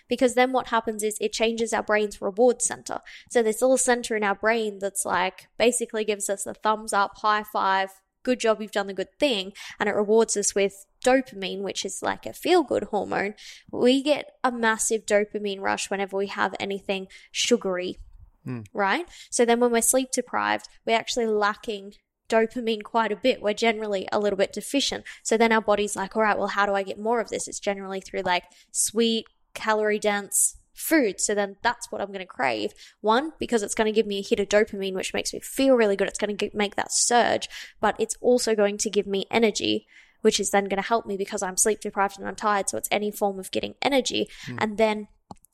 Because 0.09 0.35
then 0.35 0.53
what 0.53 0.69
happens 0.69 1.03
is 1.03 1.17
it 1.21 1.33
changes 1.33 1.73
our 1.73 1.83
brain's 1.83 2.21
reward 2.21 2.63
center. 2.63 3.01
So 3.31 3.43
this 3.43 3.61
little 3.61 3.77
center 3.77 4.17
in 4.17 4.25
our 4.25 4.35
brain 4.35 4.79
that's 4.79 5.05
like 5.05 5.49
basically 5.59 6.05
gives 6.05 6.31
us 6.31 6.47
a 6.47 6.55
thumbs 6.55 6.93
up, 6.93 7.19
high 7.19 7.45
five, 7.45 7.91
good 8.23 8.41
job, 8.41 8.61
you've 8.61 8.73
done 8.73 8.87
the 8.87 8.95
good 8.95 9.19
thing. 9.19 9.53
And 9.79 9.89
it 9.89 9.95
rewards 9.95 10.37
us 10.37 10.55
with 10.55 10.87
dopamine, 11.05 11.63
which 11.63 11.85
is 11.85 12.03
like 12.03 12.27
a 12.27 12.33
feel 12.33 12.63
good 12.63 12.85
hormone. 12.85 13.35
We 13.71 14.03
get 14.03 14.33
a 14.45 14.53
massive 14.53 15.07
dopamine 15.07 15.61
rush 15.61 15.91
whenever 15.91 16.17
we 16.17 16.27
have 16.27 16.55
anything 16.61 17.09
sugary, 17.33 17.99
hmm. 18.45 18.61
right? 18.73 19.07
So 19.31 19.45
then 19.45 19.61
when 19.61 19.73
we're 19.73 19.83
sleep 19.83 20.11
deprived, 20.13 20.69
we're 20.87 20.97
actually 20.97 21.27
lacking 21.27 21.95
dopamine 22.29 22.83
quite 22.83 23.13
a 23.13 23.17
bit. 23.17 23.41
We're 23.41 23.55
generally 23.55 24.07
a 24.13 24.19
little 24.19 24.37
bit 24.37 24.53
deficient. 24.53 25.05
So 25.23 25.37
then 25.37 25.53
our 25.53 25.63
body's 25.63 25.97
like, 25.97 26.15
all 26.15 26.23
right, 26.23 26.39
well, 26.39 26.49
how 26.49 26.67
do 26.67 26.75
I 26.75 26.83
get 26.83 26.99
more 26.99 27.21
of 27.21 27.31
this? 27.31 27.49
It's 27.49 27.59
generally 27.59 28.01
through 28.01 28.23
like 28.23 28.45
sweet, 28.71 29.27
calorie 29.59 29.99
dense 29.99 30.57
food. 30.73 31.21
So 31.21 31.35
then 31.35 31.57
that's 31.63 31.91
what 31.91 32.01
I'm 32.01 32.09
going 32.09 32.21
to 32.21 32.27
crave. 32.27 32.73
One, 33.01 33.33
because 33.39 33.63
it's 33.63 33.75
going 33.75 33.93
to 33.93 33.97
give 33.99 34.07
me 34.07 34.21
a 34.21 34.23
hit 34.23 34.41
of 34.41 34.49
dopamine, 34.49 34.95
which 34.95 35.13
makes 35.13 35.33
me 35.33 35.41
feel 35.41 35.75
really 35.75 35.97
good. 35.97 36.09
It's 36.09 36.19
going 36.19 36.37
to 36.37 36.51
make 36.55 36.77
that 36.77 36.93
surge, 36.93 37.49
but 37.81 37.97
it's 37.99 38.17
also 38.21 38.55
going 38.55 38.79
to 38.79 38.91
give 38.91 39.07
me 39.07 39.27
energy. 39.31 39.87
Which 40.21 40.41
is 40.41 40.51
then 40.51 40.65
going 40.65 40.83
to 40.83 40.89
help 40.89 41.07
me 41.07 41.17
because 41.17 41.45
I'm 41.45 41.57
sleep 41.57 41.79
deprived 41.81 42.19
and 42.19 42.27
I'm 42.27 42.35
tired. 42.35 42.69
So 42.69 42.77
it's 42.77 42.89
any 42.91 43.13
form 43.13 43.39
of 43.39 43.53
getting 43.53 43.77
energy. 43.81 44.29
Hmm. 44.47 44.57
And 44.59 44.77
then 44.77 45.07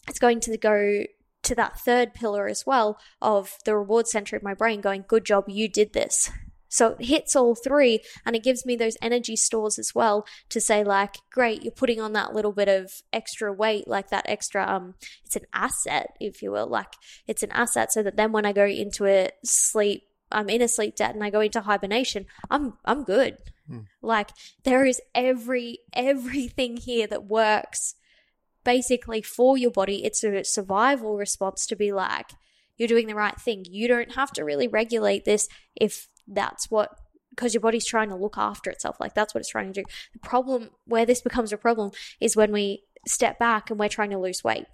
it's 0.08 0.18
going 0.18 0.40
to 0.40 0.56
go 0.56 1.04
to 1.42 1.54
that 1.54 1.78
third 1.78 2.14
pillar 2.14 2.48
as 2.48 2.64
well 2.66 2.98
of 3.20 3.58
the 3.66 3.76
reward 3.76 4.08
center 4.08 4.36
of 4.36 4.42
my 4.42 4.54
brain 4.54 4.80
going, 4.80 5.04
good 5.06 5.26
job, 5.26 5.44
you 5.48 5.68
did 5.68 5.92
this. 5.92 6.30
So 6.74 6.96
it 6.98 7.04
hits 7.04 7.36
all 7.36 7.54
three 7.54 8.00
and 8.26 8.34
it 8.34 8.42
gives 8.42 8.66
me 8.66 8.74
those 8.74 8.96
energy 9.00 9.36
stores 9.36 9.78
as 9.78 9.94
well 9.94 10.26
to 10.48 10.60
say 10.60 10.82
like, 10.82 11.18
great, 11.30 11.62
you're 11.62 11.70
putting 11.70 12.00
on 12.00 12.14
that 12.14 12.34
little 12.34 12.50
bit 12.50 12.66
of 12.66 12.90
extra 13.12 13.52
weight, 13.52 13.86
like 13.86 14.10
that 14.10 14.24
extra, 14.28 14.68
um, 14.68 14.94
it's 15.24 15.36
an 15.36 15.46
asset, 15.52 16.16
if 16.18 16.42
you 16.42 16.50
will, 16.50 16.66
like 16.66 16.94
it's 17.28 17.44
an 17.44 17.52
asset 17.52 17.92
so 17.92 18.02
that 18.02 18.16
then 18.16 18.32
when 18.32 18.44
I 18.44 18.52
go 18.52 18.66
into 18.66 19.06
a 19.06 19.30
sleep 19.44 20.02
I'm 20.32 20.48
in 20.48 20.62
a 20.62 20.66
sleep 20.66 20.96
debt 20.96 21.14
and 21.14 21.22
I 21.22 21.30
go 21.30 21.40
into 21.40 21.60
hibernation, 21.60 22.26
I'm 22.50 22.74
I'm 22.84 23.04
good. 23.04 23.36
Like 24.02 24.30
there 24.64 24.84
is 24.84 25.00
every 25.14 25.78
everything 25.92 26.76
here 26.76 27.06
that 27.06 27.26
works 27.26 27.94
basically 28.64 29.22
for 29.22 29.56
your 29.56 29.70
body. 29.70 30.04
It's 30.04 30.24
a 30.24 30.42
survival 30.42 31.16
response 31.16 31.66
to 31.66 31.76
be 31.76 31.92
like 31.92 32.32
you're 32.76 32.88
doing 32.88 33.06
the 33.06 33.14
right 33.14 33.40
thing. 33.40 33.64
You 33.68 33.86
don't 33.86 34.16
have 34.16 34.32
to 34.32 34.42
really 34.42 34.66
regulate 34.66 35.24
this 35.24 35.48
if 35.76 36.08
that's 36.26 36.70
what 36.70 36.98
because 37.30 37.52
your 37.52 37.60
body's 37.60 37.84
trying 37.84 38.08
to 38.10 38.16
look 38.16 38.38
after 38.38 38.70
itself. 38.70 38.96
Like 39.00 39.14
that's 39.14 39.34
what 39.34 39.40
it's 39.40 39.48
trying 39.48 39.72
to 39.72 39.82
do. 39.82 39.86
The 40.12 40.20
problem 40.20 40.70
where 40.86 41.04
this 41.04 41.20
becomes 41.20 41.52
a 41.52 41.56
problem 41.56 41.90
is 42.20 42.36
when 42.36 42.52
we 42.52 42.84
step 43.06 43.38
back 43.38 43.70
and 43.70 43.78
we're 43.78 43.88
trying 43.88 44.10
to 44.10 44.18
lose 44.18 44.44
weight. 44.44 44.66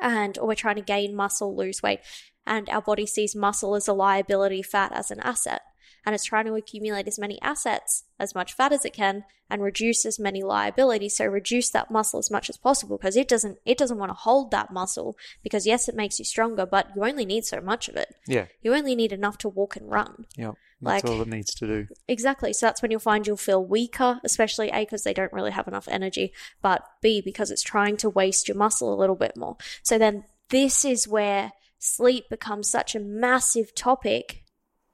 And 0.00 0.38
or 0.38 0.48
we're 0.48 0.54
trying 0.54 0.76
to 0.76 0.82
gain 0.82 1.16
muscle, 1.16 1.56
lose 1.56 1.82
weight, 1.82 2.00
and 2.46 2.68
our 2.68 2.82
body 2.82 3.06
sees 3.06 3.34
muscle 3.34 3.74
as 3.74 3.88
a 3.88 3.92
liability, 3.92 4.62
fat 4.62 4.92
as 4.92 5.10
an 5.10 5.20
asset. 5.20 5.62
And 6.06 6.14
it's 6.14 6.24
trying 6.24 6.46
to 6.46 6.54
accumulate 6.54 7.08
as 7.08 7.18
many 7.18 7.42
assets, 7.42 8.04
as 8.18 8.32
much 8.34 8.54
fat 8.54 8.72
as 8.72 8.84
it 8.84 8.92
can, 8.92 9.24
and 9.50 9.60
reduce 9.60 10.06
as 10.06 10.18
many 10.18 10.42
liabilities. 10.42 11.16
So 11.16 11.26
reduce 11.26 11.68
that 11.70 11.90
muscle 11.90 12.20
as 12.20 12.30
much 12.30 12.48
as 12.48 12.56
possible 12.56 12.96
because 12.96 13.16
it 13.16 13.26
doesn't 13.28 13.58
it 13.66 13.76
doesn't 13.76 13.98
want 13.98 14.10
to 14.10 14.14
hold 14.14 14.52
that 14.52 14.72
muscle 14.72 15.16
because 15.42 15.66
yes, 15.66 15.88
it 15.88 15.96
makes 15.96 16.18
you 16.18 16.24
stronger, 16.24 16.64
but 16.64 16.90
you 16.94 17.04
only 17.04 17.26
need 17.26 17.44
so 17.44 17.60
much 17.60 17.88
of 17.88 17.96
it. 17.96 18.14
Yeah. 18.26 18.46
You 18.62 18.74
only 18.74 18.94
need 18.94 19.12
enough 19.12 19.36
to 19.38 19.48
walk 19.48 19.74
and 19.76 19.90
run. 19.90 20.26
Yeah. 20.36 20.52
That's 20.80 21.04
Like- 21.04 21.12
all 21.12 21.22
it 21.22 21.28
needs 21.28 21.54
to 21.54 21.66
do. 21.66 21.86
Exactly. 22.06 22.52
So 22.52 22.66
that's 22.66 22.82
when 22.82 22.90
you'll 22.90 23.00
find 23.00 23.26
you'll 23.26 23.36
feel 23.36 23.64
weaker, 23.64 24.20
especially 24.24 24.68
A, 24.68 24.80
because 24.80 25.02
they 25.02 25.14
don't 25.14 25.32
really 25.32 25.52
have 25.52 25.66
enough 25.66 25.88
energy, 25.88 26.32
but 26.62 26.84
B, 27.02 27.20
because 27.20 27.50
it's 27.50 27.62
trying 27.62 27.96
to 27.98 28.10
waste 28.10 28.46
your 28.46 28.56
muscle 28.56 28.92
a 28.92 29.00
little 29.00 29.16
bit 29.16 29.36
more. 29.36 29.56
So 29.82 29.98
then 29.98 30.24
this 30.50 30.84
is 30.84 31.08
where 31.08 31.52
sleep 31.78 32.28
becomes 32.28 32.70
such 32.70 32.94
a 32.94 33.00
massive 33.00 33.74
topic 33.74 34.42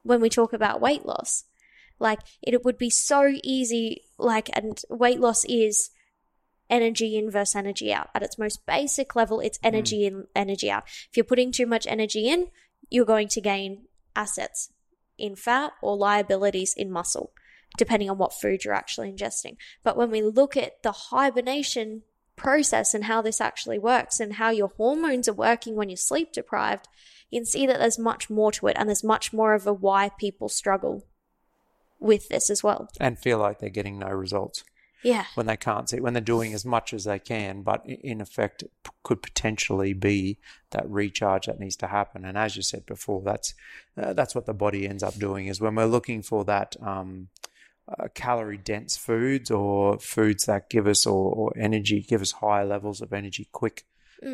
when 0.02 0.20
we 0.20 0.28
talk 0.28 0.52
about 0.52 0.80
weight 0.80 1.06
loss. 1.06 1.44
Like 1.98 2.20
it 2.42 2.64
would 2.64 2.78
be 2.78 2.90
so 2.90 3.32
easy, 3.44 4.02
like, 4.18 4.50
and 4.56 4.80
weight 4.88 5.20
loss 5.20 5.44
is 5.44 5.90
energy 6.68 7.16
in 7.16 7.30
versus 7.30 7.54
energy 7.54 7.92
out. 7.92 8.08
At 8.14 8.22
its 8.22 8.38
most 8.38 8.66
basic 8.66 9.14
level, 9.14 9.40
it's 9.40 9.58
mm. 9.58 9.68
energy 9.68 10.06
in, 10.06 10.26
energy 10.34 10.70
out. 10.70 10.84
If 10.86 11.16
you're 11.16 11.24
putting 11.24 11.52
too 11.52 11.66
much 11.66 11.86
energy 11.86 12.28
in, 12.28 12.48
you're 12.90 13.04
going 13.04 13.28
to 13.28 13.40
gain 13.40 13.86
assets 14.16 14.70
in 15.18 15.36
fat 15.36 15.72
or 15.80 15.96
liabilities 15.96 16.74
in 16.76 16.90
muscle, 16.90 17.32
depending 17.78 18.10
on 18.10 18.18
what 18.18 18.34
food 18.34 18.64
you're 18.64 18.74
actually 18.74 19.12
ingesting. 19.12 19.56
But 19.84 19.96
when 19.96 20.10
we 20.10 20.22
look 20.22 20.56
at 20.56 20.82
the 20.82 20.92
hibernation 20.92 22.02
process 22.36 22.94
and 22.94 23.04
how 23.04 23.22
this 23.22 23.40
actually 23.40 23.78
works 23.78 24.20
and 24.20 24.34
how 24.34 24.50
your 24.50 24.72
hormones 24.76 25.28
are 25.28 25.32
working 25.34 25.76
when 25.76 25.88
you're 25.88 25.96
sleep 25.96 26.32
deprived, 26.32 26.88
you 27.30 27.40
can 27.40 27.46
see 27.46 27.66
that 27.66 27.78
there's 27.78 27.98
much 27.98 28.28
more 28.30 28.52
to 28.52 28.66
it 28.66 28.76
and 28.78 28.88
there's 28.88 29.04
much 29.04 29.32
more 29.32 29.54
of 29.54 29.66
a 29.66 29.72
why 29.72 30.10
people 30.18 30.48
struggle 30.48 31.04
with 32.00 32.28
this 32.28 32.50
as 32.50 32.62
well. 32.62 32.88
And 33.00 33.18
feel 33.18 33.38
like 33.38 33.60
they're 33.60 33.70
getting 33.70 33.98
no 33.98 34.08
results 34.08 34.64
Yeah. 35.02 35.26
when 35.34 35.46
they 35.46 35.56
can't 35.56 35.88
see, 35.88 36.00
when 36.00 36.14
they're 36.14 36.20
doing 36.20 36.52
as 36.52 36.64
much 36.64 36.92
as 36.92 37.04
they 37.04 37.18
can, 37.18 37.62
but 37.62 37.84
in 37.86 38.20
effect, 38.20 38.64
could 39.04 39.22
potentially 39.22 39.92
be 39.92 40.38
that 40.70 40.88
recharge 40.88 41.46
that 41.46 41.60
needs 41.60 41.76
to 41.76 41.86
happen. 41.88 42.24
And 42.24 42.36
as 42.36 42.56
you 42.56 42.62
said 42.62 42.86
before, 42.86 43.22
that's 43.22 43.54
uh, 43.96 44.12
that's 44.14 44.34
what 44.34 44.46
the 44.46 44.54
body 44.54 44.88
ends 44.88 45.02
up 45.02 45.14
doing 45.14 45.46
is 45.46 45.60
when 45.60 45.74
we're 45.74 45.86
looking 45.86 46.22
for 46.22 46.44
that 46.44 46.76
um, 46.80 47.28
uh, 47.88 48.08
calorie 48.14 48.58
dense 48.58 48.96
foods 48.96 49.50
or 49.50 49.98
foods 49.98 50.46
that 50.46 50.70
give 50.70 50.86
us 50.86 51.06
or, 51.06 51.32
or 51.32 51.52
energy, 51.56 52.00
give 52.00 52.22
us 52.22 52.32
higher 52.32 52.64
levels 52.64 53.00
of 53.00 53.12
energy, 53.12 53.48
quick 53.52 53.84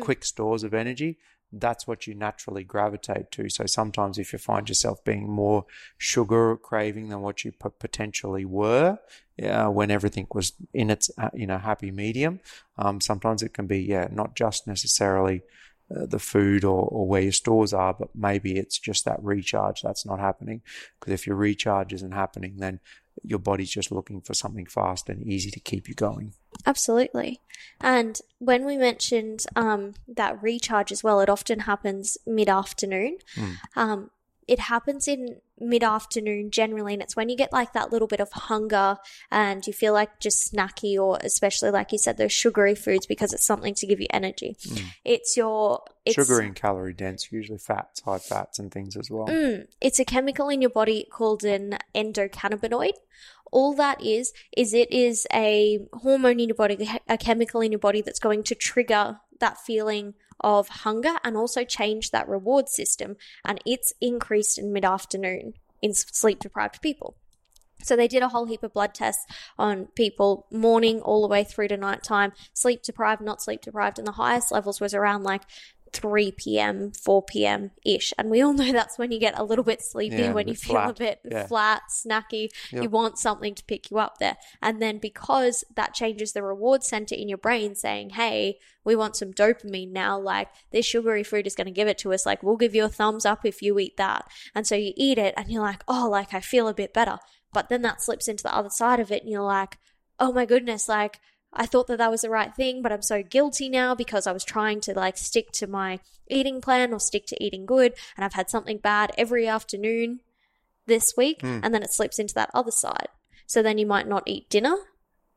quick 0.01 0.23
stores 0.23 0.63
of 0.63 0.73
energy. 0.73 1.17
That's 1.51 1.87
what 1.87 2.05
you 2.05 2.13
naturally 2.13 2.63
gravitate 2.63 3.31
to. 3.31 3.49
So 3.49 3.65
sometimes, 3.65 4.19
if 4.19 4.31
you 4.33 4.37
find 4.37 4.69
yourself 4.69 5.03
being 5.03 5.27
more 5.27 5.65
sugar 5.97 6.55
craving 6.55 7.09
than 7.09 7.21
what 7.21 7.43
you 7.43 7.51
p- 7.51 7.69
potentially 7.79 8.45
were, 8.45 8.99
uh, 9.41 9.67
when 9.69 9.89
everything 9.89 10.27
was 10.31 10.53
in 10.75 10.91
its 10.91 11.09
uh, 11.17 11.29
you 11.33 11.47
know 11.47 11.57
happy 11.57 11.89
medium, 11.89 12.39
um, 12.77 13.01
sometimes 13.01 13.41
it 13.41 13.53
can 13.53 13.65
be 13.65 13.79
yeah 13.79 14.07
not 14.11 14.35
just 14.35 14.67
necessarily 14.67 15.41
uh, 15.95 16.05
the 16.05 16.19
food 16.19 16.63
or, 16.63 16.83
or 16.83 17.07
where 17.07 17.21
your 17.21 17.31
stores 17.31 17.73
are, 17.73 17.95
but 17.95 18.09
maybe 18.13 18.55
it's 18.55 18.77
just 18.77 19.05
that 19.05 19.23
recharge 19.23 19.81
that's 19.81 20.05
not 20.05 20.19
happening. 20.19 20.61
Because 20.99 21.13
if 21.13 21.25
your 21.25 21.35
recharge 21.35 21.93
isn't 21.93 22.11
happening, 22.11 22.57
then 22.57 22.79
your 23.23 23.39
body's 23.39 23.69
just 23.69 23.91
looking 23.91 24.21
for 24.21 24.33
something 24.33 24.65
fast 24.65 25.09
and 25.09 25.25
easy 25.25 25.51
to 25.51 25.59
keep 25.59 25.87
you 25.87 25.95
going. 25.95 26.33
Absolutely. 26.65 27.41
And 27.81 28.19
when 28.39 28.65
we 28.65 28.77
mentioned 28.77 29.45
um, 29.55 29.93
that 30.07 30.41
recharge 30.41 30.91
as 30.91 31.03
well, 31.03 31.19
it 31.19 31.29
often 31.29 31.59
happens 31.59 32.17
mid 32.25 32.49
afternoon. 32.49 33.17
Um, 33.75 34.11
it 34.49 34.57
happens 34.59 35.07
in 35.07 35.39
mid 35.59 35.83
afternoon 35.83 36.49
generally, 36.49 36.93
and 36.93 37.03
it's 37.03 37.15
when 37.15 37.29
you 37.29 37.37
get 37.37 37.53
like 37.53 37.73
that 37.73 37.91
little 37.91 38.07
bit 38.07 38.19
of 38.19 38.31
hunger 38.31 38.97
and 39.29 39.65
you 39.67 39.73
feel 39.73 39.93
like 39.93 40.19
just 40.19 40.51
snacky, 40.51 40.97
or 40.97 41.19
especially 41.21 41.69
like 41.69 41.91
you 41.91 41.99
said, 41.99 42.17
those 42.17 42.33
sugary 42.33 42.73
foods 42.73 43.05
because 43.05 43.31
it's 43.31 43.45
something 43.45 43.75
to 43.75 43.85
give 43.85 44.01
you 44.01 44.07
energy. 44.09 44.57
It's 45.05 45.37
your 45.37 45.83
it's, 46.03 46.15
Sugary 46.15 46.47
and 46.47 46.55
calorie 46.55 46.93
dense, 46.93 47.31
usually 47.31 47.59
fats, 47.59 48.01
high 48.01 48.17
fats, 48.17 48.57
and 48.57 48.71
things 48.71 48.97
as 48.97 49.11
well. 49.11 49.27
Mm, 49.27 49.67
it's 49.79 49.99
a 49.99 50.05
chemical 50.05 50.49
in 50.49 50.61
your 50.61 50.71
body 50.71 51.05
called 51.11 51.43
an 51.43 51.77
endocannabinoid. 51.93 52.93
All 53.51 53.75
that 53.75 54.03
is, 54.03 54.33
is 54.57 54.73
it 54.73 54.91
is 54.91 55.27
a 55.31 55.79
hormone 55.93 56.39
in 56.39 56.49
your 56.49 56.55
body, 56.55 56.89
a 57.07 57.17
chemical 57.19 57.61
in 57.61 57.71
your 57.71 57.79
body 57.79 58.01
that's 58.01 58.19
going 58.19 58.41
to 58.43 58.55
trigger 58.55 59.19
that 59.39 59.59
feeling 59.59 60.15
of 60.41 60.67
hunger 60.69 61.15
and 61.23 61.35
also 61.35 61.63
change 61.63 62.11
that 62.11 62.27
reward 62.27 62.69
system. 62.69 63.17
And 63.43 63.59
it's 63.65 63.93
increased 64.01 64.57
in 64.57 64.73
mid 64.73 64.85
afternoon 64.85 65.53
in 65.81 65.93
sleep 65.93 66.39
deprived 66.39 66.81
people. 66.81 67.15
So 67.81 67.95
they 67.95 68.09
did 68.09 68.21
a 68.21 68.29
whole 68.29 68.45
heap 68.45 68.63
of 68.63 68.73
blood 68.73 68.93
tests 68.93 69.25
on 69.57 69.87
people 69.95 70.45
morning 70.51 70.99
all 70.99 71.21
the 71.21 71.29
way 71.29 71.45
through 71.45 71.69
to 71.69 71.77
nighttime, 71.77 72.33
sleep 72.53 72.83
deprived, 72.83 73.21
not 73.21 73.41
sleep 73.41 73.61
deprived, 73.61 73.97
and 73.97 74.07
the 74.07 74.13
highest 74.13 74.51
levels 74.51 74.81
was 74.81 74.93
around 74.93 75.23
like 75.23 75.43
3 75.93 76.31
p.m., 76.31 76.91
4 76.91 77.23
p.m. 77.23 77.71
ish. 77.85 78.13
And 78.17 78.29
we 78.29 78.41
all 78.41 78.53
know 78.53 78.71
that's 78.71 78.97
when 78.97 79.11
you 79.11 79.19
get 79.19 79.37
a 79.37 79.43
little 79.43 79.63
bit 79.63 79.81
sleepy, 79.81 80.15
Yeah, 80.17 80.33
when 80.33 80.47
you 80.47 80.55
feel 80.55 80.77
a 80.77 80.93
bit 80.93 81.19
Yeah. 81.23 81.47
flat, 81.47 81.83
snacky. 81.89 82.49
Yep. 82.71 82.83
You 82.83 82.89
want 82.89 83.17
something 83.17 83.55
to 83.55 83.63
pick 83.65 83.91
you 83.91 83.99
up 83.99 84.17
there. 84.19 84.37
And 84.61 84.81
then 84.81 84.97
because 84.99 85.63
that 85.75 85.93
changes 85.93 86.33
the 86.33 86.43
reward 86.43 86.83
center 86.83 87.15
in 87.15 87.29
your 87.29 87.37
brain 87.37 87.75
saying, 87.75 88.11
hey, 88.11 88.57
we 88.83 88.95
want 88.95 89.15
some 89.15 89.33
dopamine 89.33 89.91
now, 89.91 90.19
like 90.19 90.49
this 90.71 90.85
sugary 90.85 91.23
food 91.23 91.45
is 91.45 91.55
going 91.55 91.67
to 91.67 91.71
give 91.71 91.87
it 91.87 91.97
to 91.99 92.13
us. 92.13 92.25
Like 92.25 92.41
we'll 92.41 92.57
give 92.57 92.73
you 92.73 92.85
a 92.85 92.89
thumbs 92.89 93.25
up 93.25 93.45
if 93.45 93.61
you 93.61 93.77
eat 93.79 93.97
that. 93.97 94.25
And 94.55 94.65
so 94.65 94.75
you 94.75 94.93
eat 94.95 95.17
it 95.17 95.33
and 95.37 95.49
you're 95.49 95.61
like, 95.61 95.83
oh, 95.87 96.07
like 96.09 96.33
I 96.33 96.39
feel 96.39 96.67
a 96.67 96.73
bit 96.73 96.93
better. 96.93 97.17
But 97.53 97.69
then 97.69 97.81
that 97.83 98.01
slips 98.01 98.27
into 98.27 98.43
the 98.43 98.55
other 98.55 98.69
side 98.69 98.99
of 98.99 99.11
it 99.11 99.23
and 99.23 99.31
you're 99.31 99.41
like, 99.41 99.77
oh 100.19 100.31
my 100.31 100.45
goodness, 100.45 100.87
like 100.89 101.19
I 101.51 101.65
thought 101.65 101.87
that 101.87 101.97
that 101.97 102.11
was 102.11 102.21
the 102.21 102.29
right 102.29 102.55
thing, 102.55 102.81
but 102.81 102.91
I'm 102.91 103.01
so 103.01 103.23
guilty 103.23 103.69
now 103.69 103.95
because 103.95 104.27
I 104.27 104.31
was 104.31 104.43
trying 104.43 104.81
to 104.81 104.93
like 104.93 105.17
stick 105.17 105.51
to 105.53 105.67
my 105.67 105.99
eating 106.27 106.61
plan 106.61 106.93
or 106.93 106.99
stick 106.99 107.25
to 107.27 107.43
eating 107.43 107.65
good. 107.65 107.93
And 108.15 108.23
I've 108.23 108.33
had 108.33 108.49
something 108.49 108.77
bad 108.77 109.11
every 109.17 109.47
afternoon 109.47 110.19
this 110.85 111.13
week. 111.17 111.41
Hmm. 111.41 111.59
And 111.63 111.73
then 111.73 111.81
it 111.83 111.91
slips 111.93 112.19
into 112.19 112.35
that 112.35 112.51
other 112.53 112.71
side. 112.71 113.07
So 113.47 113.63
then 113.63 113.77
you 113.79 113.87
might 113.87 114.07
not 114.07 114.23
eat 114.27 114.49
dinner 114.49 114.75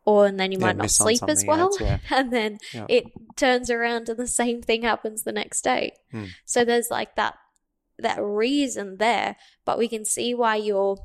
or 0.05 0.27
and 0.27 0.39
then 0.39 0.53
you 0.53 0.59
Yeah, 0.59 0.67
might 0.67 0.77
not 0.77 0.91
sleep 0.91 1.23
as 1.27 1.45
well. 1.47 1.61
else, 1.61 1.81
yeah. 1.81 1.99
And 2.11 2.31
then 2.33 2.59
it 2.89 3.07
turns 3.37 3.71
around 3.71 4.09
and 4.11 4.19
the 4.19 4.27
same 4.27 4.61
thing 4.61 4.83
happens 4.83 5.23
the 5.23 5.33
next 5.33 5.63
day. 5.63 5.93
Hmm. 6.11 6.27
So 6.45 6.65
there's 6.65 6.91
like 6.91 7.17
that 7.17 7.37
that 7.99 8.19
reason 8.21 8.97
there, 8.99 9.37
but 9.65 9.79
we 9.79 9.87
can 9.89 10.05
see 10.05 10.35
why 10.35 10.57
you're 10.57 10.99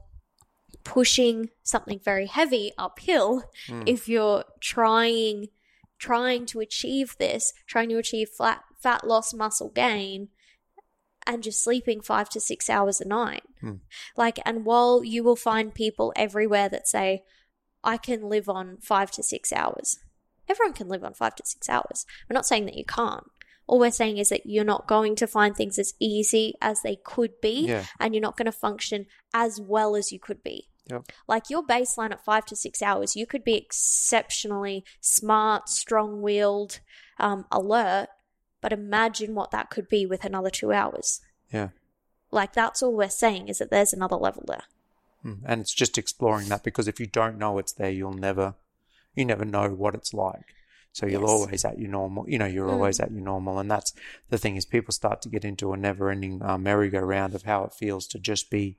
pushing 0.88 1.50
something 1.64 2.00
very 2.00 2.28
heavy 2.28 2.72
uphill 2.78 3.44
Hmm. 3.68 3.84
if 3.86 4.08
you're 4.08 4.46
trying 4.62 5.50
trying 6.00 6.46
to 6.46 6.60
achieve 6.60 7.16
this, 7.18 7.54
trying 7.66 7.90
to 7.90 7.98
achieve 7.98 8.30
flat 8.30 8.64
fat 8.80 9.06
loss, 9.06 9.34
muscle 9.34 9.70
gain, 9.70 10.30
and 11.26 11.44
just 11.44 11.62
sleeping 11.64 12.00
five 12.02 12.30
to 12.30 12.40
six 12.40 12.70
hours 12.70 13.02
a 13.02 13.08
night. 13.08 13.44
Hmm. 13.60 13.78
Like, 14.16 14.40
and 14.46 14.64
while 14.66 15.04
you 15.04 15.24
will 15.24 15.36
find 15.36 15.74
people 15.74 16.14
everywhere 16.16 16.70
that 16.70 16.88
say, 16.88 17.24
I 17.84 17.98
can 17.98 18.22
live 18.30 18.48
on 18.48 18.78
five 18.82 19.10
to 19.12 19.24
six 19.24 19.52
hours. 19.52 19.98
Everyone 20.48 20.74
can 20.74 20.88
live 20.88 21.04
on 21.04 21.14
five 21.14 21.36
to 21.36 21.44
six 21.46 21.68
hours. 21.68 22.06
We're 22.30 22.36
not 22.36 22.46
saying 22.46 22.66
that 22.66 22.78
you 22.78 22.86
can't. 22.86 23.26
All 23.66 23.80
we're 23.80 23.92
saying 23.92 24.18
is 24.18 24.30
that 24.30 24.46
you're 24.46 24.64
not 24.64 24.88
going 24.88 25.16
to 25.18 25.28
find 25.28 25.54
things 25.56 25.78
as 25.78 25.94
easy 26.00 26.54
as 26.62 26.82
they 26.84 26.96
could 27.04 27.42
be, 27.42 27.66
Yeah. 27.68 27.86
and 28.00 28.14
you're 28.14 28.22
not 28.22 28.38
going 28.38 28.46
to 28.46 28.52
function 28.68 29.08
as 29.34 29.60
well 29.60 29.96
as 29.98 30.12
you 30.14 30.20
could 30.20 30.42
be. 30.44 30.70
Yep. 30.90 31.12
Like 31.28 31.50
your 31.50 31.64
baseline 31.66 32.12
at 32.12 32.24
five 32.24 32.46
to 32.48 32.56
six 32.56 32.82
hours, 32.82 33.16
you 33.16 33.26
could 33.26 33.44
be 33.44 33.56
exceptionally 33.56 34.84
smart, 35.02 35.70
strong 35.70 36.22
willed, 36.22 36.80
um, 37.20 37.46
alert, 37.52 38.08
but 38.62 38.74
imagine 38.74 39.36
what 39.36 39.52
that 39.52 39.70
could 39.70 39.88
be 39.88 40.06
with 40.06 40.24
another 40.24 40.50
two 40.50 40.72
hours. 40.72 41.22
Yeah. 41.52 41.70
Like 42.32 42.54
that's 42.54 42.82
all 42.82 42.96
we're 42.96 43.10
saying 43.10 43.48
is 43.48 43.60
that 43.60 43.70
there's 43.70 43.94
another 43.94 44.16
level 44.16 44.44
there. 44.48 44.64
Mm. 45.26 45.40
And 45.46 45.62
it's 45.62 45.74
just 45.74 45.98
exploring 45.98 46.50
that 46.50 46.64
because 46.64 46.88
if 46.88 47.00
you 47.00 47.08
don't 47.08 47.38
know 47.38 47.58
it's 47.58 47.74
there, 47.74 47.90
you'll 47.90 48.14
never, 48.14 48.56
you 49.16 49.26
never 49.26 49.46
know 49.46 49.70
what 49.70 49.96
it's 49.96 50.14
like. 50.14 50.54
So 50.94 51.06
you're 51.06 51.22
Yes. 51.22 51.30
always 51.30 51.66
at 51.66 51.80
your 51.80 51.90
normal, 51.90 52.28
you 52.28 52.40
know, 52.40 52.46
you're 52.46 52.68
Mm. 52.68 52.74
always 52.74 53.00
at 53.00 53.12
your 53.12 53.22
normal. 53.22 53.60
And 53.60 53.70
that's 53.70 53.94
the 54.30 54.38
thing 54.38 54.56
is 54.56 54.66
people 54.66 54.92
start 54.92 55.22
to 55.22 55.30
get 55.30 55.46
into 55.46 55.72
a 55.74 55.78
never 55.78 56.10
ending 56.10 56.42
uh, 56.42 56.58
merry-go-round 56.58 57.36
of 57.36 57.44
how 57.44 57.64
it 57.66 57.74
feels 57.74 58.08
to 58.08 58.20
just 58.20 58.50
be 58.50 58.78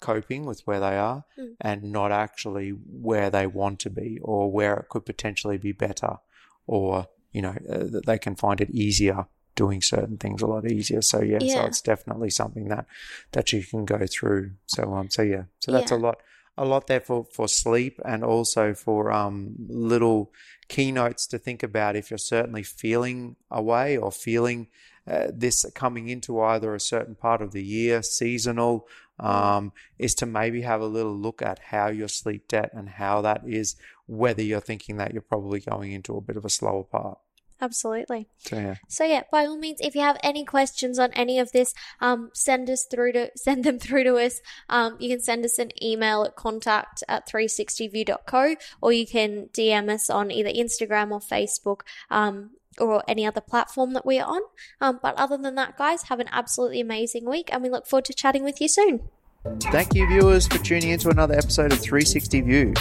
coping 0.00 0.44
with 0.44 0.60
where 0.66 0.80
they 0.80 0.96
are 0.96 1.24
Mm. 1.38 1.56
and 1.60 1.82
not 1.84 2.12
actually 2.12 2.70
where 2.70 3.30
they 3.30 3.46
want 3.46 3.78
to 3.80 3.90
be 3.90 4.18
or 4.22 4.50
where 4.50 4.74
it 4.76 4.88
could 4.88 5.04
potentially 5.06 5.58
be 5.58 5.72
better 5.72 6.18
or, 6.66 7.08
you 7.32 7.42
know, 7.42 7.54
uh, 7.70 7.84
that 7.84 8.06
they 8.06 8.18
can 8.18 8.34
find 8.36 8.60
it 8.60 8.70
easier 8.70 9.26
doing 9.54 9.80
certain 9.80 10.18
things 10.18 10.42
a 10.42 10.46
lot 10.46 10.70
easier. 10.70 11.00
So 11.00 11.22
yeah, 11.22 11.38
so 11.38 11.64
it's 11.66 11.80
definitely 11.80 12.30
something 12.30 12.68
that 12.68 12.86
that 13.32 13.52
you 13.52 13.64
can 13.64 13.84
go 13.84 14.06
through. 14.06 14.52
So 14.66 14.94
um 14.94 15.08
so 15.10 15.22
yeah. 15.22 15.44
So 15.60 15.72
that's 15.72 15.90
a 15.90 15.96
lot 15.96 16.18
a 16.58 16.64
lot 16.64 16.86
there 16.86 17.00
for, 17.00 17.24
for 17.24 17.48
sleep 17.48 18.00
and 18.04 18.22
also 18.24 18.74
for 18.74 19.12
um 19.12 19.54
little 19.68 20.32
keynotes 20.68 21.26
to 21.28 21.38
think 21.38 21.62
about 21.62 21.96
if 21.96 22.10
you're 22.10 22.18
certainly 22.18 22.62
feeling 22.62 23.36
away 23.50 23.96
or 23.96 24.10
feeling 24.12 24.68
uh, 25.06 25.28
this 25.32 25.64
coming 25.74 26.08
into 26.08 26.40
either 26.40 26.74
a 26.74 26.80
certain 26.80 27.14
part 27.14 27.40
of 27.40 27.52
the 27.52 27.62
year, 27.62 28.02
seasonal, 28.02 28.88
um, 29.18 29.72
is 29.98 30.14
to 30.16 30.26
maybe 30.26 30.62
have 30.62 30.80
a 30.80 30.86
little 30.86 31.16
look 31.16 31.42
at 31.42 31.58
how 31.58 31.88
your 31.88 32.08
sleep 32.08 32.48
debt 32.48 32.70
and 32.72 32.88
how 32.88 33.22
that 33.22 33.42
is, 33.46 33.76
whether 34.06 34.42
you're 34.42 34.60
thinking 34.60 34.96
that 34.98 35.12
you're 35.12 35.22
probably 35.22 35.60
going 35.60 35.92
into 35.92 36.16
a 36.16 36.20
bit 36.20 36.36
of 36.36 36.44
a 36.44 36.50
slower 36.50 36.84
part. 36.84 37.18
Absolutely. 37.60 38.28
So 38.38 38.56
yeah. 38.56 38.74
So 38.88 39.04
yeah, 39.04 39.22
by 39.32 39.46
all 39.46 39.56
means, 39.56 39.80
if 39.80 39.94
you 39.94 40.02
have 40.02 40.18
any 40.22 40.44
questions 40.44 40.98
on 40.98 41.10
any 41.12 41.38
of 41.38 41.52
this, 41.52 41.72
um, 42.00 42.30
send 42.34 42.68
us 42.68 42.84
through 42.84 43.12
to 43.12 43.30
send 43.36 43.64
them 43.64 43.78
through 43.78 44.04
to 44.04 44.16
us. 44.16 44.40
Um, 44.68 44.96
you 45.00 45.08
can 45.08 45.20
send 45.20 45.44
us 45.44 45.58
an 45.58 45.70
email 45.82 46.24
at 46.24 46.36
contact 46.36 47.02
at 47.08 47.26
360view.co 47.28 48.56
or 48.82 48.92
you 48.92 49.06
can 49.06 49.48
DM 49.52 49.88
us 49.88 50.10
on 50.10 50.30
either 50.30 50.50
Instagram 50.50 51.12
or 51.12 51.20
Facebook. 51.20 51.80
Um, 52.10 52.50
or 52.80 53.02
any 53.08 53.26
other 53.26 53.40
platform 53.40 53.92
that 53.94 54.06
we 54.06 54.18
are 54.18 54.28
on. 54.28 54.42
Um, 54.80 54.98
but 55.02 55.14
other 55.16 55.36
than 55.36 55.54
that, 55.56 55.76
guys, 55.76 56.04
have 56.04 56.20
an 56.20 56.28
absolutely 56.30 56.80
amazing 56.80 57.28
week 57.28 57.48
and 57.52 57.62
we 57.62 57.70
look 57.70 57.86
forward 57.86 58.04
to 58.06 58.14
chatting 58.14 58.44
with 58.44 58.60
you 58.60 58.68
soon. 58.68 59.08
Thank 59.70 59.94
you, 59.94 60.06
viewers, 60.08 60.46
for 60.46 60.58
tuning 60.58 60.90
in 60.90 60.98
to 61.00 61.10
another 61.10 61.34
episode 61.34 61.72
of 61.72 61.78
360 61.78 62.40
View. 62.40 62.74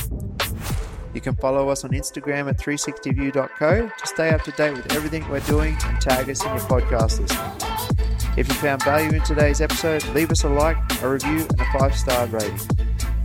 You 1.13 1.21
can 1.21 1.35
follow 1.35 1.69
us 1.69 1.85
on 1.85 1.91
Instagram 1.91 2.49
at 2.49 2.57
360view.co 2.57 3.89
to 3.97 4.07
stay 4.07 4.29
up 4.31 4.41
to 4.43 4.51
date 4.51 4.75
with 4.75 4.91
everything 4.93 5.27
we're 5.29 5.39
doing 5.41 5.77
and 5.85 6.01
tag 6.01 6.29
us 6.29 6.43
in 6.43 6.49
your 6.49 6.59
podcast 6.61 7.21
listening. 7.21 8.35
If 8.37 8.49
you 8.49 8.55
found 8.55 8.83
value 8.83 9.11
in 9.11 9.23
today's 9.23 9.61
episode, 9.61 10.05
leave 10.09 10.29
us 10.29 10.43
a 10.43 10.49
like, 10.49 10.75
a 11.01 11.09
review, 11.09 11.47
and 11.49 11.61
a 11.61 11.79
five 11.79 11.95
star 11.95 12.25
rating. 12.27 12.59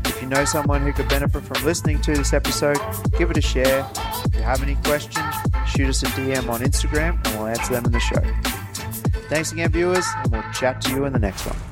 If 0.05 0.23
you 0.23 0.29
know 0.29 0.45
someone 0.45 0.83
who 0.83 0.93
could 0.93 1.09
benefit 1.09 1.43
from 1.43 1.65
listening 1.65 2.01
to 2.03 2.13
this 2.15 2.33
episode, 2.33 2.79
give 3.19 3.33
it 3.33 3.37
a 3.37 3.41
share. 3.41 3.83
If 4.25 4.35
you 4.35 4.43
have 4.43 4.63
any 4.63 4.77
questions, 4.77 5.35
shoot 5.67 5.89
us 5.89 6.03
a 6.03 6.07
DM 6.07 6.49
on 6.51 6.61
Instagram 6.61 7.25
and 7.27 7.39
we'll 7.39 7.49
answer 7.49 7.75
them 7.75 7.85
in 7.85 7.93
the 7.93 8.01
show. 8.01 8.21
Thanks 9.29 9.53
again, 9.53 9.71
viewers, 9.71 10.07
and 10.17 10.33
we'll 10.33 10.53
chat 10.53 10.81
to 10.83 10.91
you 10.91 11.05
in 11.05 11.13
the 11.13 11.19
next 11.19 11.47
one. 11.47 11.70